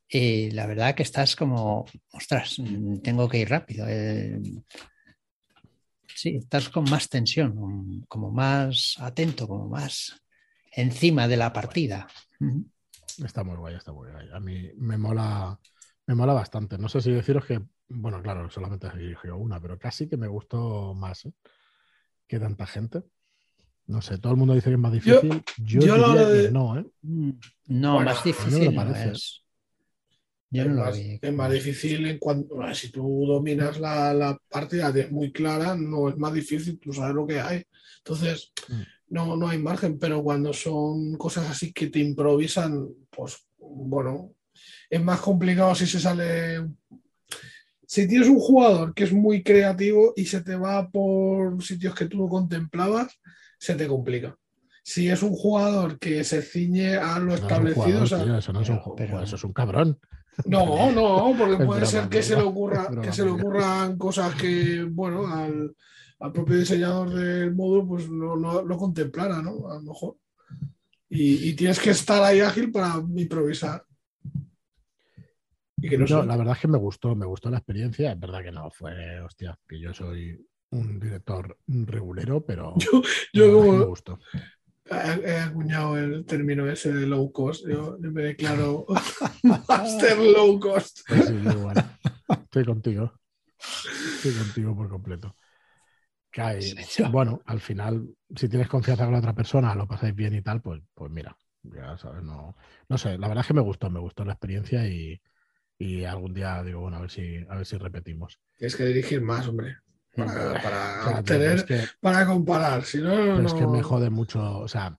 Y 0.07 0.51
la 0.51 0.65
verdad 0.67 0.93
que 0.95 1.03
estás 1.03 1.35
como, 1.35 1.85
ostras, 2.13 2.59
mm, 2.59 2.97
tengo 2.99 3.27
que 3.27 3.39
ir 3.39 3.49
rápido. 3.49 3.85
eh. 3.87 4.39
Sí, 6.07 6.35
estás 6.37 6.69
con 6.69 6.83
más 6.89 7.09
tensión, 7.09 7.55
con- 7.55 8.01
como 8.07 8.31
más 8.31 8.95
atento, 8.99 9.47
como 9.47 9.67
más 9.67 10.21
encima 10.71 11.27
de 11.27 11.37
la 11.37 11.51
partida. 11.51 12.07
Está 13.23 13.43
muy 13.43 13.55
guay, 13.57 13.75
está 13.75 13.91
muy 13.91 14.09
guay. 14.11 14.29
A 14.33 14.39
mí 14.39 14.69
me 14.77 14.97
mola, 14.97 15.59
me 16.05 16.15
mola 16.15 16.33
bastante. 16.33 16.77
No 16.77 16.87
sé 16.87 17.01
si 17.01 17.11
deciros 17.11 17.45
que, 17.45 17.61
bueno, 17.89 18.21
claro, 18.21 18.49
solamente 18.49 18.87
he 18.87 18.97
dirigido 18.97 19.37
una, 19.37 19.59
pero 19.59 19.77
casi 19.79 20.07
que 20.07 20.17
me 20.17 20.27
gustó 20.27 20.93
más 20.93 21.25
¿eh? 21.25 21.33
que 22.27 22.39
tanta 22.39 22.65
gente. 22.65 23.01
No 23.87 24.01
sé, 24.01 24.17
todo 24.17 24.31
el 24.33 24.37
mundo 24.39 24.53
dice 24.53 24.69
que 24.69 24.73
es 24.75 24.79
más 24.79 24.93
Yo- 24.93 25.19
difícil. 25.21 25.43
Yo, 25.57 25.81
yo 25.81 25.93
a 25.95 25.97
la 25.97 26.07
diría 26.07 26.29
de- 26.29 26.43
que 26.47 26.51
no, 26.51 26.79
¿eh? 26.79 26.85
Mm, 27.01 27.29
No, 27.67 27.93
Bueno, 27.95 28.11
más 28.11 28.17
no 28.17 28.23
me 28.23 28.31
difícil 28.31 28.65
lo 28.65 28.71
no 28.71 28.77
parece. 28.77 29.11
es. 29.11 29.41
Yo 30.51 30.61
es, 30.63 30.67
no 30.69 30.75
más, 30.75 30.97
vi. 30.97 31.19
es 31.21 31.33
más 31.33 31.51
difícil 31.51 32.05
en 32.07 32.17
cuanto 32.19 32.55
bueno, 32.55 32.73
si 32.75 32.89
tú 32.91 33.25
dominas 33.27 33.79
la, 33.79 34.13
la 34.13 34.37
partida 34.49 34.89
es 34.95 35.11
muy 35.11 35.31
clara, 35.31 35.75
no 35.75 36.07
es 36.09 36.17
más 36.17 36.33
difícil, 36.33 36.79
tú 36.79 36.93
sabes 36.93 37.15
lo 37.15 37.25
que 37.27 37.39
hay. 37.39 37.63
Entonces, 37.97 38.51
Mm. 38.69 38.81
no, 39.09 39.35
no 39.37 39.47
hay 39.49 39.57
margen, 39.59 39.97
pero 39.99 40.23
cuando 40.23 40.53
son 40.53 41.15
cosas 41.17 41.49
así 41.49 41.73
que 41.73 41.87
te 41.87 41.99
improvisan, 41.99 42.87
pues 43.09 43.37
bueno, 43.57 44.31
es 44.89 45.01
más 45.01 45.19
complicado 45.19 45.73
si 45.75 45.85
se 45.87 45.99
sale. 45.99 46.65
Si 47.87 48.07
tienes 48.07 48.27
un 48.29 48.39
jugador 48.39 48.93
que 48.93 49.03
es 49.03 49.13
muy 49.13 49.43
creativo 49.43 50.13
y 50.15 50.25
se 50.25 50.41
te 50.41 50.55
va 50.55 50.89
por 50.89 51.61
sitios 51.63 51.93
que 51.93 52.05
tú 52.05 52.17
no 52.17 52.27
contemplabas, 52.29 53.19
se 53.59 53.75
te 53.75 53.87
complica. 53.87 54.35
Si 54.83 55.07
es 55.09 55.21
un 55.23 55.31
jugador 55.33 55.97
que 55.99 56.23
se 56.23 56.41
ciñe 56.41 56.95
a 56.97 57.17
lo 57.19 57.25
No 57.27 57.33
es 57.35 57.41
establecido, 57.41 57.83
jugador, 57.85 58.03
o 58.03 58.07
sea, 58.07 58.23
tío, 58.23 58.37
eso 58.37 58.53
no 58.53 58.61
es 58.61 58.69
un 58.69 58.75
pero- 58.75 58.83
juego, 58.83 58.95
pero- 58.95 59.23
eso 59.23 59.35
es 59.35 59.43
un 59.43 59.53
cabrón. 59.53 59.99
No, 60.45 60.91
no, 60.91 61.35
porque 61.37 61.55
puede 61.57 61.81
broma, 61.81 61.85
ser 61.85 62.09
que 62.09 62.21
se 62.21 62.35
le 62.35 62.43
ocurra, 62.43 62.87
broma, 62.89 63.01
que 63.01 63.13
se 63.13 63.23
le 63.23 63.31
ocurran 63.31 63.97
cosas 63.97 64.35
que, 64.35 64.83
bueno, 64.83 65.27
al, 65.27 65.75
al 66.19 66.31
propio 66.31 66.57
diseñador 66.57 67.09
del 67.09 67.55
módulo, 67.55 67.87
pues 67.87 68.09
no, 68.09 68.35
lo 68.35 68.77
contemplara, 68.77 69.41
¿no? 69.41 69.69
A 69.69 69.75
lo 69.75 69.81
mejor. 69.81 70.17
Y, 71.09 71.49
y 71.49 71.53
tienes 71.53 71.79
que 71.79 71.91
estar 71.91 72.21
ahí 72.23 72.41
ágil 72.41 72.71
para 72.71 72.95
improvisar. 73.15 73.83
Y 75.77 75.89
que 75.89 75.97
no, 75.97 76.23
la 76.23 76.37
verdad 76.37 76.55
es 76.55 76.61
que 76.61 76.67
me 76.67 76.77
gustó, 76.77 77.15
me 77.15 77.25
gustó 77.25 77.49
la 77.49 77.57
experiencia. 77.57 78.11
Es 78.11 78.19
verdad 78.19 78.43
que 78.43 78.51
no 78.51 78.69
fue, 78.71 79.19
hostia, 79.21 79.57
que 79.67 79.79
yo 79.79 79.93
soy 79.93 80.43
un 80.71 80.99
director 80.99 81.57
regulero, 81.67 82.45
pero 82.45 82.73
Yo, 82.77 83.01
que 83.33 83.39
me 83.39 83.53
como 83.53 83.85
gustó. 83.85 84.19
He, 84.89 85.37
acuñado 85.37 85.97
el 85.97 86.25
término 86.25 86.69
ese 86.69 86.93
de 86.93 87.07
low 87.07 87.31
cost, 87.31 87.67
yo, 87.67 87.97
yo 87.99 88.11
me 88.11 88.23
declaro 88.23 88.85
master 89.67 90.17
low 90.17 90.59
cost. 90.59 91.01
Pues 91.07 91.27
sí, 91.27 91.41
yo 91.43 91.51
igual. 91.51 91.97
Estoy 92.29 92.65
contigo. 92.65 93.13
Estoy 93.57 94.33
contigo 94.33 94.75
por 94.75 94.89
completo. 94.89 95.35
Bueno, 97.11 97.41
al 97.45 97.61
final, 97.61 98.09
si 98.35 98.49
tienes 98.49 98.67
confianza 98.67 99.05
con 99.05 99.13
la 99.13 99.19
otra 99.19 99.33
persona, 99.33 99.73
lo 99.75 99.87
pasáis 99.87 100.13
bien 100.13 100.35
y 100.35 100.41
tal, 100.41 100.61
pues, 100.61 100.81
pues 100.93 101.09
mira, 101.09 101.35
ya 101.63 101.97
sabes, 101.97 102.23
no, 102.23 102.55
no 102.89 102.97
sé, 102.97 103.17
la 103.17 103.27
verdad 103.27 103.41
es 103.41 103.47
que 103.47 103.53
me 103.53 103.61
gustó, 103.61 103.89
me 103.89 103.99
gustó 103.99 104.25
la 104.25 104.33
experiencia 104.33 104.85
y, 104.87 105.21
y 105.77 106.03
algún 106.03 106.33
día 106.33 106.61
digo, 106.63 106.81
bueno, 106.81 106.97
a 106.97 107.01
ver 107.01 107.09
si, 107.09 107.37
a 107.47 107.55
ver 107.55 107.65
si 107.65 107.77
repetimos. 107.77 108.39
Tienes 108.57 108.75
que 108.75 108.85
dirigir 108.85 109.21
más, 109.21 109.47
hombre, 109.47 109.77
para, 110.15 110.61
para 110.61 111.01
Claro, 111.03 111.09
tío, 111.09 111.19
obtener, 111.19 111.55
es 111.57 111.63
que, 111.63 111.83
para 111.99 112.25
comparar. 112.25 112.83
Si 112.85 112.99
no, 112.99 113.09
pero 113.09 113.39
no. 113.39 113.47
es 113.47 113.53
que 113.53 113.67
me 113.67 113.83
jode 113.83 114.09
mucho, 114.09 114.59
o 114.59 114.67
sea, 114.67 114.97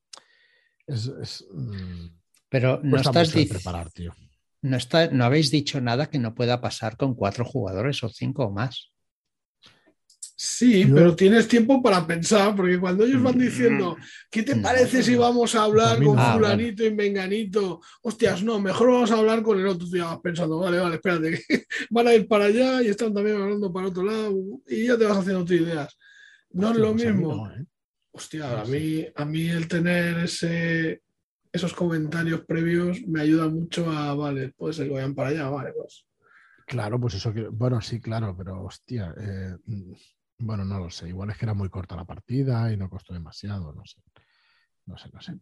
es, 0.87 1.07
es, 1.07 1.47
mm, 1.53 2.07
Pero 2.49 2.81
no 2.83 2.97
estás 2.97 3.31
preparar, 3.33 3.91
tío. 3.91 4.15
no 4.63 4.77
está, 4.77 5.09
no 5.09 5.25
habéis 5.25 5.51
dicho 5.51 5.81
nada 5.81 6.07
que 6.07 6.19
no 6.19 6.35
pueda 6.35 6.61
pasar 6.61 6.97
con 6.97 7.15
cuatro 7.15 7.45
jugadores 7.45 8.03
o 8.05 8.09
cinco 8.09 8.45
o 8.47 8.51
más. 8.51 8.93
Sí, 10.39 10.87
Yo- 10.87 10.95
pero 10.95 11.17
tienes 11.17 11.49
tiempo 11.49 11.83
para 11.83 12.07
pensar, 12.07 12.55
porque 12.55 12.79
cuando 12.79 13.05
ellos 13.05 13.23
van 13.23 13.37
Mm. 13.37 13.41
diciendo, 13.41 13.97
¿qué 14.31 14.43
te 14.43 14.55
No. 14.55 14.63
parece 14.63 15.03
si 15.03 15.17
vamos 15.17 15.55
a 15.55 15.63
hablar 15.63 16.03
con. 16.05 16.19
Ah, 16.19 16.35
fulanito 16.35 16.85
y 16.85 16.95
menganito? 16.95 17.81
Hostias, 18.03 18.43
no, 18.43 18.61
mejor 18.61 18.91
vamos 18.93 19.11
a 19.11 19.17
hablar 19.19 19.43
con 19.43 19.59
el 19.59 19.67
otro. 19.67 19.89
Tú 19.89 19.97
ya 19.97 20.05
vas 20.05 20.21
pensando, 20.21 20.59
vale, 20.59 20.79
vale, 20.79 20.97
espérate, 20.97 21.43
van 21.91 22.09
a 22.09 22.15
ir 22.15 22.29
para 22.29 22.45
allá 22.47 22.83
y 22.83 22.89
están 22.89 23.15
también 23.15 23.41
hablando 23.41 23.73
para 23.73 23.89
otro 23.89 24.03
lado 24.05 24.35
y 24.69 24.87
ya 24.87 24.99
te 24.99 25.05
vas 25.07 25.17
haciendo 25.17 25.43
tus 25.45 25.57
ideas. 25.57 25.97
No 26.51 26.71
es 26.71 26.77
lo 26.77 26.93
pues 26.93 27.07
a 27.07 27.13
mismo. 27.13 27.35
no, 27.47 27.55
¿eh? 27.55 27.65
Hostia, 28.13 28.61
a 28.61 28.65
mí, 28.67 29.07
a 29.15 29.25
mí 29.25 29.49
el 29.49 29.69
tener 29.69 30.19
ese, 30.19 31.01
esos 31.51 31.73
comentarios 31.73 32.43
previos 32.47 33.01
me 33.07 33.23
ayuda 33.23 33.49
mucho 33.49 33.91
a, 33.91 34.15
vale, 34.15 34.51
puede 34.51 34.75
ser 34.75 34.87
que 34.89 34.93
vayan 34.95 35.15
para 35.15 35.31
allá, 35.31 35.49
vale, 35.49 35.73
pues. 35.73 36.05
Claro, 36.67 37.01
pues 37.01 37.15
eso 37.15 37.33
que. 37.33 37.49
Bueno, 37.49 37.81
sí, 37.81 38.01
claro, 38.01 38.35
pero 38.37 38.65
hostia. 38.65 39.15
eh, 39.19 39.57
mm, 39.65 39.93
bueno, 40.39 40.65
no 40.65 40.79
lo 40.79 40.91
sé. 40.91 41.09
Igual 41.09 41.31
es 41.31 41.39
que 41.39 41.45
era 41.45 41.55
muy 41.55 41.69
corta 41.69 41.97
la 41.97 42.05
partida 42.05 42.73
y 42.73 42.77
no 42.77 42.89
costó 42.91 43.13
demasiado, 43.15 43.73
no 43.73 43.85
sé. 43.85 44.01
No 44.87 44.97
sé, 44.99 45.09
no 45.13 45.21
sé. 45.21 45.33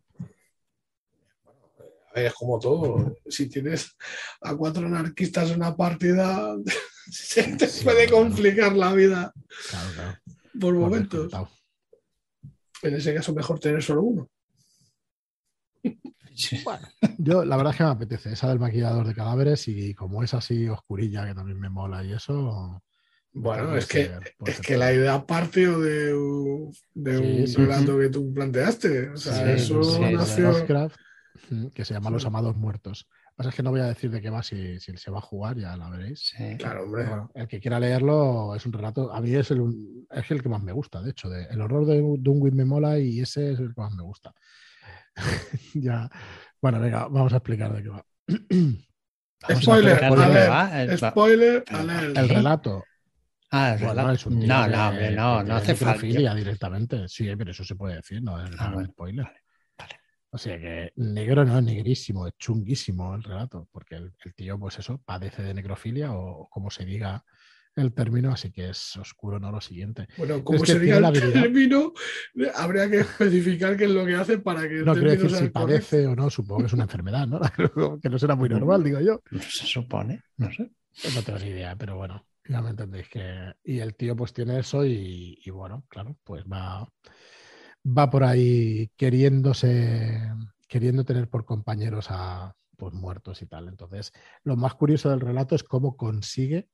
A 2.11 2.15
ver, 2.15 2.27
es 2.27 2.35
como 2.35 2.59
todo. 2.59 3.17
Si 3.29 3.49
tienes 3.49 3.97
a 4.41 4.55
cuatro 4.57 4.87
anarquistas 4.87 5.51
en 5.51 5.57
una 5.57 5.77
partida, 5.77 6.55
se 7.11 7.43
te 7.57 7.67
Sí, 7.67 7.85
puede 7.85 8.09
complicar 8.11 8.75
la 8.77 8.93
vida 8.93 9.33
Claro, 9.69 9.91
claro. 9.95 10.19
por 10.61 10.75
momentos. 10.75 11.33
En 12.83 12.95
ese 12.95 13.15
caso, 13.15 13.35
mejor 13.35 13.59
tener 13.59 13.83
solo 13.83 14.03
uno. 14.03 14.29
Bueno, 16.65 16.89
yo 17.19 17.45
la 17.45 17.57
verdad 17.57 17.73
es 17.73 17.79
que 17.79 17.85
me 17.85 17.91
apetece 17.91 18.33
esa 18.33 18.49
del 18.49 18.59
maquillador 18.59 19.07
de 19.07 19.15
cadáveres 19.15 19.69
y 19.69 19.95
como 19.95 20.23
es 20.23 20.35
así 20.35 20.69
oscurilla, 20.69 21.27
que 21.27 21.35
también 21.35 21.61
me 21.61 21.69
mola 21.71 22.03
y 22.05 22.13
eso. 22.13 22.83
Bueno, 23.37 23.77
es 23.77 23.87
que, 23.87 24.05
ser- 24.07 24.35
es 24.47 24.55
ser 24.57 24.65
que 24.65 24.77
la 24.77 24.93
idea 24.93 25.27
partió 25.27 25.81
de, 25.81 26.15
un- 26.15 26.73
de 26.95 27.19
Sí, 27.19 27.41
un 27.41 27.47
sí. 27.49 27.57
relato 27.57 27.99
que 27.99 28.09
tú 28.09 28.33
planteaste. 28.33 29.11
O 29.11 29.17
sea, 29.17 29.33
Sí, 29.35 29.43
eso 29.75 30.01
nació. 30.11 30.53
Lovecraft, 30.53 30.97
que 31.75 31.85
se 31.85 31.95
llama 31.95 32.11
Los. 32.11 32.25
Amados 32.27 32.57
Muertos. 32.57 33.07
Lo 33.09 33.17
que 33.17 33.37
pasa 33.39 33.49
es 33.51 33.57
que 33.57 33.63
no 33.65 33.71
voy 33.73 33.81
a 33.81 33.87
decir 33.87 34.11
de 34.13 34.21
qué 34.23 34.31
va, 34.31 34.45
si, 34.45 34.79
si 34.79 34.97
se 34.97 35.11
va 35.11 35.19
a 35.19 35.23
jugar, 35.23 35.57
ya 35.59 35.77
la 35.77 35.91
veréis. 35.91 36.33
Sí. 36.37 36.57
Claro, 36.57 36.85
hombre. 36.85 37.05
Bueno, 37.07 37.31
el 37.35 37.49
que 37.49 37.59
quiera 37.59 37.81
leerlo 37.81 38.55
es 38.55 38.65
un 38.65 38.73
relato. 38.73 39.13
A 39.13 39.21
mí 39.21 39.35
es 39.35 39.51
el, 39.51 39.63
es 40.13 40.31
el 40.31 40.41
que 40.41 40.49
más 40.49 40.63
me 40.63 40.71
gusta, 40.73 41.03
de 41.03 41.11
hecho. 41.11 41.29
de- 41.29 41.47
el 41.51 41.61
horror 41.61 41.85
de 41.87 42.01
Dunwich 42.21 42.55
me 42.55 42.65
mola 42.65 43.01
y 43.01 43.21
ese 43.21 43.51
es 43.53 43.59
el 43.59 43.75
que 43.75 43.81
más 43.81 43.93
me 43.93 44.05
gusta. 44.05 44.33
ya. 45.75 46.09
Bueno, 46.63 46.79
venga, 46.81 47.09
vamos 47.09 47.33
a 47.33 47.39
explicar 47.39 47.75
de 47.75 47.83
qué 47.83 47.89
va. 47.89 48.07
Spoiler, 49.61 50.03
alert, 50.05 50.97
Spoiler, 50.99 51.65
alert. 51.69 52.17
El 52.17 52.29
relato. 52.29 52.85
Ah, 53.57 53.77
Bueno, 53.79 53.91
relato. 53.93 54.13
es 54.13 54.27
un 54.27 54.39
tío 54.41 54.49
no, 54.49 54.65
que- 54.65 54.71
no, 54.71 54.89
hombre, 54.89 55.11
no, 55.13 55.39
que 55.39 55.45
no 55.49 55.55
hace 55.57 55.75
falta. 55.75 55.93
necrofilia 55.95 56.35
directamente. 56.35 57.09
Sí, 57.09 57.29
pero 57.37 57.51
eso 57.53 57.65
se 57.65 57.77
puede 57.77 57.97
decir, 57.97 58.23
no 58.23 58.43
es 58.43 58.51
Ah, 58.59 58.73
un 58.75 58.87
spoiler. 58.87 59.25
vale, 59.25 59.39
vale. 59.79 59.95
O 60.31 60.39
sea 60.39 60.59
que 60.59 60.93
negro 60.97 61.45
no 61.45 61.59
es 61.59 61.65
negrísimo, 61.65 62.27
es 62.27 62.35
chunguísimo 62.39 63.15
el 63.15 63.23
relato, 63.23 63.69
porque 63.71 63.95
el, 63.97 64.13
el 64.25 64.35
tío, 64.35 64.59
pues 64.59 64.79
eso, 64.81 65.01
padece 65.05 65.43
de 65.45 65.55
necrofilia 65.55 66.13
o 66.13 66.49
como 66.51 66.71
se 66.71 66.85
diga 66.85 67.25
el 67.77 67.93
término, 67.93 68.31
así 68.33 68.53
que 68.53 68.71
es 68.71 68.97
oscuro, 68.97 69.41
no 69.41 69.51
lo 69.51 69.61
siguiente. 69.61 70.07
Bueno, 70.17 70.43
como 70.45 70.61
tiene 70.63 70.87
la 70.87 70.97
el 70.99 71.05
habilidad. 71.07 71.43
término, 71.43 71.93
habría 72.57 72.89
que 72.89 73.01
especificar 73.01 73.77
qué 73.77 73.85
es 73.85 73.91
lo 73.91 74.05
que 74.07 74.15
hace 74.15 74.39
para 74.39 74.69
que 74.69 74.77
No 74.77 74.93
quiero 74.95 75.11
decir 75.11 75.31
si 75.31 75.49
padece 75.49 76.07
o 76.07 76.15
no, 76.17 76.31
supongo 76.31 76.61
que 76.63 76.67
es 76.67 76.73
una 76.73 76.85
enfermedad, 76.85 77.27
¿no? 77.27 77.41
que 78.03 78.09
no 78.09 78.19
será 78.19 78.35
muy 78.37 78.49
normal, 78.49 78.83
digo 78.85 79.01
yo. 79.01 79.23
No 79.31 79.41
se 79.43 79.67
supone, 79.67 80.23
no 80.37 80.53
sé. 80.53 80.71
No 81.15 81.23
tengo 81.23 81.39
ni 81.41 81.47
idea, 81.47 81.75
pero 81.77 81.97
bueno. 81.97 82.25
Ya 82.49 82.61
me 82.61 82.71
entendéis 82.71 83.09
que. 83.09 83.55
Y 83.65 83.79
el 83.81 83.95
tío, 83.97 84.17
pues 84.17 84.33
tiene 84.33 84.59
eso, 84.59 84.85
y, 84.85 85.39
y 85.45 85.51
bueno, 85.51 85.85
claro, 85.89 86.17
pues 86.25 86.45
va, 86.45 86.87
va 87.87 88.11
por 88.11 88.25
ahí 88.25 88.91
queriéndose, 88.97 90.21
queriendo 90.69 91.05
tener 91.05 91.29
por 91.29 91.45
compañeros 91.45 92.07
a 92.11 92.55
pues 92.77 92.93
muertos 92.95 93.43
y 93.43 93.47
tal. 93.47 93.69
Entonces, 93.69 94.13
lo 94.43 94.57
más 94.57 94.75
curioso 94.75 95.11
del 95.11 95.21
relato 95.21 95.55
es 95.55 95.65
cómo 95.65 95.97
consigue 95.97 96.69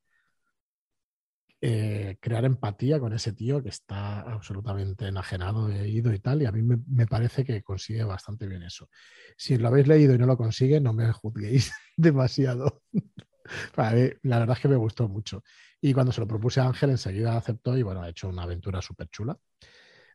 eh, 1.63 2.17
crear 2.21 2.47
empatía 2.47 2.99
con 2.99 3.13
ese 3.13 3.35
tío 3.35 3.63
que 3.63 3.69
está 3.69 4.21
absolutamente 4.21 5.07
enajenado, 5.09 5.71
ido 5.85 6.13
y 6.15 6.19
tal, 6.19 6.41
y 6.41 6.47
a 6.47 6.53
mí 6.53 6.63
me, 6.63 6.79
me, 6.89 7.07
parece 7.07 7.45
que 7.45 7.63
consigue 7.63 8.03
bastante 8.03 8.47
bien 8.47 8.63
eso. 8.63 8.89
Si 9.37 9.59
lo 9.59 9.69
habéis 9.69 9.87
leído 9.87 10.15
y 10.15 10.19
no 10.19 10.27
lo 10.27 10.39
consigue, 10.39 10.81
no 10.81 10.95
me 10.95 11.13
juzguéis 11.13 11.71
demasiado. 11.97 12.83
mí, 13.77 14.11
la 14.23 14.39
verdad 14.41 14.57
es 14.57 14.63
que 14.63 14.69
me 14.69 14.77
gustó 14.77 15.09
mucho. 15.09 15.43
Y 15.81 15.93
cuando 15.95 16.13
se 16.13 16.21
lo 16.21 16.27
propuse 16.29 16.61
a 16.61 16.67
Ángel, 16.67 16.91
enseguida 16.91 17.37
aceptó 17.37 17.77
y 17.77 17.83
bueno, 17.83 18.03
ha 18.03 18.09
hecho 18.09 18.29
una 18.29 18.43
aventura 18.45 18.83
súper 18.83 19.09
chula. 19.09 19.39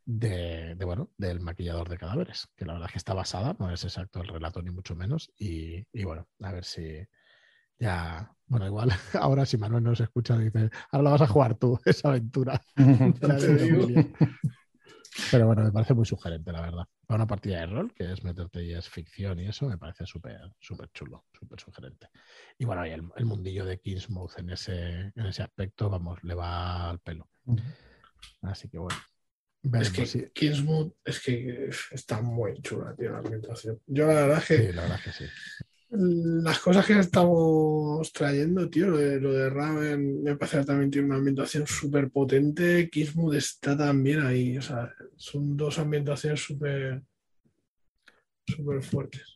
De, 0.05 0.75
de, 0.75 0.85
bueno, 0.85 1.11
del 1.17 1.39
maquillador 1.39 1.89
de 1.89 1.97
cadáveres, 1.97 2.47
que 2.55 2.65
la 2.65 2.73
verdad 2.73 2.87
es 2.89 2.93
que 2.93 2.97
está 2.99 3.15
basada, 3.15 3.55
no 3.59 3.71
es 3.71 3.83
exacto 3.83 4.21
el 4.21 4.27
relato 4.27 4.61
ni 4.61 4.69
mucho 4.69 4.95
menos, 4.95 5.31
y, 5.37 5.85
y 5.91 6.03
bueno, 6.03 6.27
a 6.41 6.51
ver 6.51 6.63
si, 6.63 6.99
ya, 7.79 8.31
bueno, 8.47 8.67
igual 8.67 8.91
ahora 9.19 9.45
si 9.45 9.57
Manuel 9.57 9.83
nos 9.83 9.99
escucha, 9.99 10.37
dice, 10.37 10.69
ahora 10.91 11.03
la 11.03 11.09
vas 11.11 11.21
a 11.21 11.27
jugar 11.27 11.55
tú, 11.55 11.79
esa 11.85 12.09
aventura. 12.09 12.61
Pero 15.31 15.47
bueno, 15.47 15.63
me 15.63 15.71
parece 15.71 15.93
muy 15.93 16.05
sugerente, 16.05 16.51
la 16.51 16.61
verdad. 16.61 16.85
Para 17.05 17.17
una 17.17 17.27
partida 17.27 17.59
de 17.59 17.67
rol, 17.67 17.93
que 17.93 18.11
es 18.11 18.23
meterte 18.23 18.63
y 18.63 18.73
es 18.73 18.89
ficción 18.89 19.39
y 19.39 19.47
eso, 19.47 19.67
me 19.67 19.77
parece 19.77 20.05
súper, 20.05 20.39
súper 20.59 20.89
chulo, 20.91 21.25
súper 21.37 21.59
sugerente. 21.59 22.09
Y 22.57 22.65
bueno, 22.65 22.85
y 22.85 22.91
el, 22.91 23.03
el, 23.15 23.25
mundillo 23.25 23.65
de 23.65 23.79
Kingsmouth 23.79 24.37
en 24.37 24.49
ese, 24.49 25.13
en 25.15 25.25
ese 25.25 25.43
aspecto, 25.43 25.89
vamos, 25.89 26.23
le 26.23 26.33
va 26.33 26.89
al 26.89 26.99
pelo. 26.99 27.29
Así 28.41 28.69
que 28.69 28.77
bueno. 28.77 28.97
Es 29.79 29.89
que 29.89 30.05
si... 30.05 30.29
Kingsmouth 30.29 30.93
es 31.03 31.19
que 31.21 31.69
está 31.91 32.21
muy 32.21 32.61
chula, 32.61 32.95
tío, 32.95 33.11
la 33.11 33.19
ambientación. 33.19 33.81
Yo 33.87 34.07
la 34.07 34.13
verdad 34.13 34.37
es 34.39 34.45
que. 34.45 34.57
Sí, 34.57 34.73
la 34.73 34.81
verdad 34.83 34.99
es 34.99 35.03
que 35.03 35.11
sí 35.11 35.25
las 35.97 36.59
cosas 36.59 36.85
que 36.85 36.99
estamos 36.99 38.11
trayendo, 38.13 38.69
tío, 38.69 38.87
lo 38.87 38.97
de, 38.97 39.19
lo 39.19 39.49
Raven 39.49 40.23
me 40.23 40.35
parece 40.35 40.59
que 40.59 40.65
también 40.65 40.91
tiene 40.91 41.07
una 41.07 41.17
ambientación 41.17 41.65
súper 41.67 42.09
potente. 42.09 42.89
Kismud 42.89 43.35
está 43.35 43.77
también 43.77 44.21
ahí. 44.21 44.57
O 44.57 44.61
sea, 44.61 44.93
son 45.15 45.55
dos 45.55 45.79
ambientaciones 45.79 46.41
súper 46.41 47.01
súper 48.47 48.83
fuertes. 48.83 49.33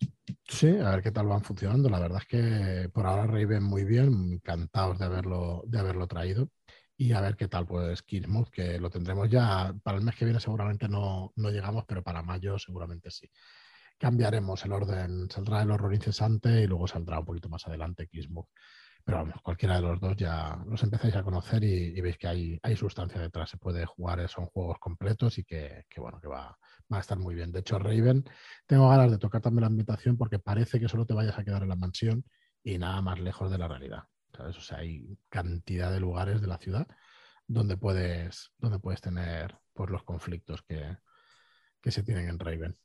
Sí, 0.47 0.67
a 0.67 0.91
ver 0.91 1.01
qué 1.01 1.11
tal 1.11 1.27
van 1.27 1.43
funcionando. 1.43 1.89
La 1.89 1.99
verdad 1.99 2.21
es 2.21 2.27
que 2.27 2.89
por 2.89 3.05
ahora 3.05 3.27
Raven 3.27 3.63
muy 3.63 3.83
bien, 3.83 4.33
encantados 4.33 4.99
de 4.99 5.05
haberlo, 5.05 5.63
de 5.67 5.79
haberlo 5.79 6.07
traído. 6.07 6.49
Y 6.97 7.13
a 7.13 7.21
ver 7.21 7.37
qué 7.37 7.47
tal, 7.47 7.65
pues 7.65 8.03
Kismud, 8.03 8.49
que 8.49 8.77
lo 8.77 8.89
tendremos 8.89 9.29
ya 9.29 9.73
para 9.83 9.97
el 9.97 10.03
mes 10.03 10.15
que 10.15 10.25
viene, 10.25 10.39
seguramente 10.41 10.89
no, 10.89 11.31
no 11.37 11.49
llegamos, 11.49 11.85
pero 11.87 12.03
para 12.03 12.21
mayo 12.21 12.59
seguramente 12.59 13.09
sí 13.09 13.29
cambiaremos 13.99 14.63
el 14.65 14.71
orden. 14.71 15.29
Saldrá 15.29 15.61
el 15.61 15.71
horror 15.71 15.93
incesante 15.93 16.61
y 16.63 16.67
luego 16.67 16.87
saldrá 16.87 17.19
un 17.19 17.25
poquito 17.25 17.49
más 17.49 17.67
adelante 17.67 18.07
Kismuk. 18.07 18.49
Pero 19.03 19.17
vamos, 19.19 19.41
cualquiera 19.41 19.75
de 19.75 19.81
los 19.81 19.99
dos 19.99 20.15
ya 20.17 20.57
los 20.67 20.83
empezáis 20.83 21.15
a 21.15 21.23
conocer 21.23 21.63
y, 21.63 21.99
veis 22.01 22.17
que 22.17 22.27
hay, 22.27 22.75
sustancia 22.75 23.19
detrás. 23.19 23.49
Se 23.49 23.57
puede 23.57 23.85
jugar, 23.85 24.27
son 24.29 24.45
juegos 24.47 24.77
completos 24.79 25.37
y 25.37 25.43
que, 25.43 25.85
bueno, 25.97 26.19
que 26.19 26.27
va, 26.27 26.57
va, 26.91 26.97
a 26.97 26.99
estar 26.99 27.17
muy 27.17 27.35
bien. 27.35 27.51
De 27.51 27.59
hecho, 27.59 27.79
Raven, 27.79 28.23
tengo 28.67 28.89
ganas 28.89 29.11
de 29.11 29.17
tocar 29.17 29.41
también 29.41 29.61
la 29.61 29.67
ambientación 29.67 30.17
porque 30.17 30.39
parece 30.39 30.79
que 30.79 30.87
solo 30.87 31.05
te 31.05 31.13
vayas 31.13 31.37
a 31.37 31.43
quedar 31.43 31.63
en 31.63 31.69
la 31.69 31.75
mansión 31.75 32.23
y 32.63 32.77
nada 32.77 33.01
más 33.01 33.19
lejos 33.19 33.51
de 33.51 33.57
la 33.57 33.67
realidad. 33.67 34.03
¿sabes? 34.35 34.57
O 34.57 34.61
sea, 34.61 34.79
hay 34.79 35.17
cantidad 35.29 35.91
de 35.91 35.99
lugares 35.99 36.41
de 36.41 36.47
la 36.47 36.57
ciudad 36.57 36.87
donde 37.47 37.77
puedes, 37.77 38.51
donde 38.59 38.79
puedes 38.79 39.01
tener 39.01 39.57
pues, 39.73 39.89
los 39.89 40.03
conflictos 40.03 40.61
que, 40.61 40.97
que 41.81 41.91
se 41.91 42.03
tienen 42.03 42.29
en 42.29 42.39
Raven. 42.39 42.77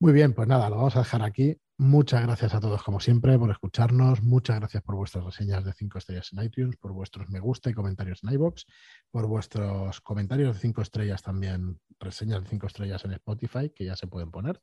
Muy 0.00 0.14
bien, 0.14 0.32
pues 0.32 0.48
nada, 0.48 0.70
lo 0.70 0.76
vamos 0.76 0.96
a 0.96 1.00
dejar 1.00 1.22
aquí. 1.22 1.58
Muchas 1.76 2.22
gracias 2.22 2.54
a 2.54 2.60
todos, 2.60 2.82
como 2.82 3.00
siempre, 3.00 3.38
por 3.38 3.50
escucharnos. 3.50 4.22
Muchas 4.22 4.58
gracias 4.58 4.82
por 4.82 4.96
vuestras 4.96 5.24
reseñas 5.26 5.62
de 5.62 5.74
5 5.74 5.98
estrellas 5.98 6.30
en 6.32 6.42
iTunes, 6.42 6.76
por 6.76 6.92
vuestros 6.92 7.28
me 7.28 7.38
gusta 7.38 7.68
y 7.68 7.74
comentarios 7.74 8.24
en 8.24 8.32
iBox, 8.32 8.64
por 9.10 9.26
vuestros 9.26 10.00
comentarios 10.00 10.54
de 10.54 10.60
5 10.60 10.80
estrellas 10.80 11.22
también, 11.22 11.78
reseñas 11.98 12.42
de 12.42 12.48
5 12.48 12.66
estrellas 12.66 13.04
en 13.04 13.12
Spotify, 13.12 13.70
que 13.74 13.84
ya 13.84 13.94
se 13.94 14.06
pueden 14.06 14.30
poner. 14.30 14.62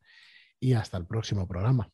Y 0.59 0.73
hasta 0.73 0.97
el 0.97 1.05
próximo 1.05 1.47
programa. 1.47 1.87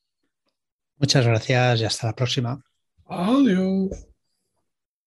Muchas 0.97 1.25
gracias 1.25 1.81
y 1.81 1.83
hasta 1.83 2.07
la 2.07 2.15
próxima. 2.15 2.63
Adiós. 3.07 4.12